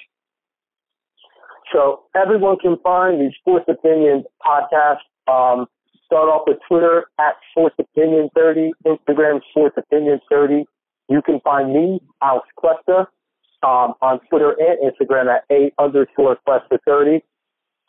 So 1.74 2.04
everyone 2.15 2.58
can 2.58 2.78
find 2.84 3.20
the 3.20 3.32
Sports 3.39 3.65
Opinion 3.67 4.24
podcast. 4.46 5.04
Um, 5.28 5.67
start 6.06 6.30
off 6.30 6.43
with 6.48 6.58
Twitter 6.67 7.06
at 7.20 7.36
Sports 7.52 7.76
Opinion 7.80 8.30
30, 8.36 8.72
Instagram 8.86 9.41
Sports 9.52 9.76
Opinion 9.78 10.20
30. 10.30 10.65
You 11.10 11.22
can 11.22 11.39
find 11.41 11.74
me, 11.74 12.00
Alex 12.22 12.48
Cuesta, 12.56 13.08
um, 13.63 13.93
on 14.02 14.20
Twitter 14.30 14.56
and 14.58 14.91
Instagram 14.91 15.28
at 15.28 15.43
A 15.52 15.72
underscore 15.82 16.38
Cuesta 16.46 16.80
30. 16.86 17.22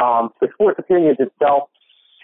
Um, 0.01 0.31
the 0.41 0.49
Sports 0.55 0.79
Opinions 0.79 1.19
itself, 1.21 1.71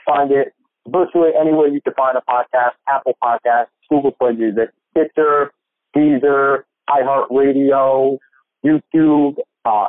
find 0.06 0.30
it 0.32 0.54
virtually 0.88 1.30
anywhere 1.38 1.68
you 1.68 1.80
can 1.80 1.94
find 1.94 2.16
a 2.16 2.22
podcast, 2.30 2.72
Apple 2.88 3.16
Podcast, 3.22 3.66
Google 3.88 4.12
Play 4.12 4.32
Music, 4.32 4.70
Stitcher, 4.94 5.52
Deezer, 5.96 6.64
iHeartRadio, 6.88 8.18
YouTube, 8.64 9.34
uh, 9.64 9.86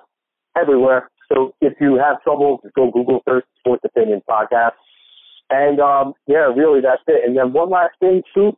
everywhere. 0.57 1.09
So 1.31 1.53
if 1.61 1.73
you 1.79 1.95
have 1.95 2.21
trouble, 2.23 2.59
just 2.63 2.75
go 2.75 2.91
Google 2.91 3.21
search 3.27 3.45
Sports 3.59 3.83
Opinion 3.85 4.21
Podcast. 4.29 4.73
And 5.49 5.79
um, 5.79 6.13
yeah, 6.27 6.51
really, 6.55 6.81
that's 6.81 7.01
it. 7.07 7.27
And 7.27 7.37
then 7.37 7.53
one 7.53 7.69
last 7.69 7.93
thing, 7.99 8.21
too. 8.33 8.57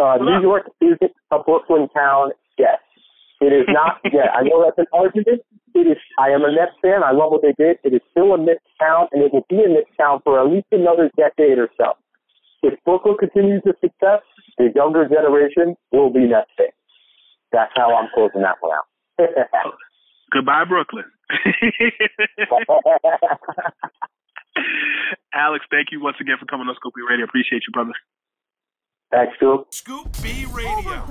Uh, 0.00 0.18
New 0.20 0.42
York 0.42 0.70
isn't 0.82 1.12
a 1.30 1.38
Brooklyn 1.38 1.88
town 1.94 2.30
Yes, 2.58 2.78
It 3.40 3.52
is 3.52 3.66
not 3.68 4.00
yet. 4.04 4.32
I 4.34 4.42
know 4.42 4.64
that's 4.64 4.78
an 4.78 4.86
argument. 4.92 5.42
It 5.74 5.86
is. 5.86 5.96
I 6.18 6.28
am 6.30 6.42
a 6.42 6.50
Nets 6.50 6.72
fan. 6.80 7.04
I 7.04 7.12
love 7.12 7.32
what 7.32 7.42
they 7.42 7.52
did. 7.52 7.76
It 7.84 7.92
is 7.92 8.00
still 8.10 8.34
a 8.34 8.38
Knicks 8.38 8.64
town, 8.80 9.08
and 9.12 9.22
it 9.22 9.32
will 9.32 9.44
be 9.48 9.56
a 9.56 9.68
Knicks 9.68 9.90
town 9.98 10.20
for 10.24 10.40
at 10.40 10.50
least 10.50 10.66
another 10.72 11.10
decade 11.16 11.58
or 11.58 11.68
so. 11.76 11.92
If 12.62 12.74
Brooklyn 12.84 13.16
continues 13.18 13.62
to 13.64 13.74
success, 13.80 14.22
the 14.58 14.70
younger 14.74 15.08
generation 15.08 15.76
will 15.92 16.10
be 16.10 16.26
Nets 16.26 16.50
fans. 16.56 16.72
That's 17.52 17.72
how 17.74 17.94
I'm 17.94 18.08
closing 18.14 18.42
that 18.42 18.56
one 18.60 18.72
out. 18.72 18.86
Goodbye, 20.32 20.64
Brooklyn. 20.68 21.04
Alex, 25.34 25.64
thank 25.70 25.88
you 25.92 26.00
once 26.00 26.16
again 26.20 26.36
for 26.40 26.46
coming 26.46 26.66
on 26.66 26.74
Scoop 26.76 26.94
B 26.94 27.02
Radio. 27.08 27.24
Appreciate 27.24 27.62
you, 27.66 27.72
brother. 27.72 27.92
Thanks, 29.12 29.34
Scoop. 29.36 29.72
Scoop 29.72 30.08
B 30.22 30.46
Radio. 30.52 31.04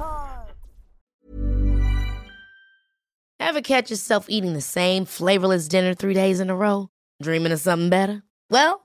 Ever 3.40 3.62
catch 3.62 3.90
yourself 3.90 4.26
eating 4.30 4.54
the 4.54 4.62
same 4.62 5.06
flavorless 5.06 5.68
dinner 5.68 5.94
three 5.94 6.14
days 6.14 6.40
in 6.40 6.50
a 6.50 6.56
row? 6.56 6.90
Dreaming 7.22 7.52
of 7.52 7.60
something 7.60 7.90
better? 7.90 8.24
Well, 8.50 8.85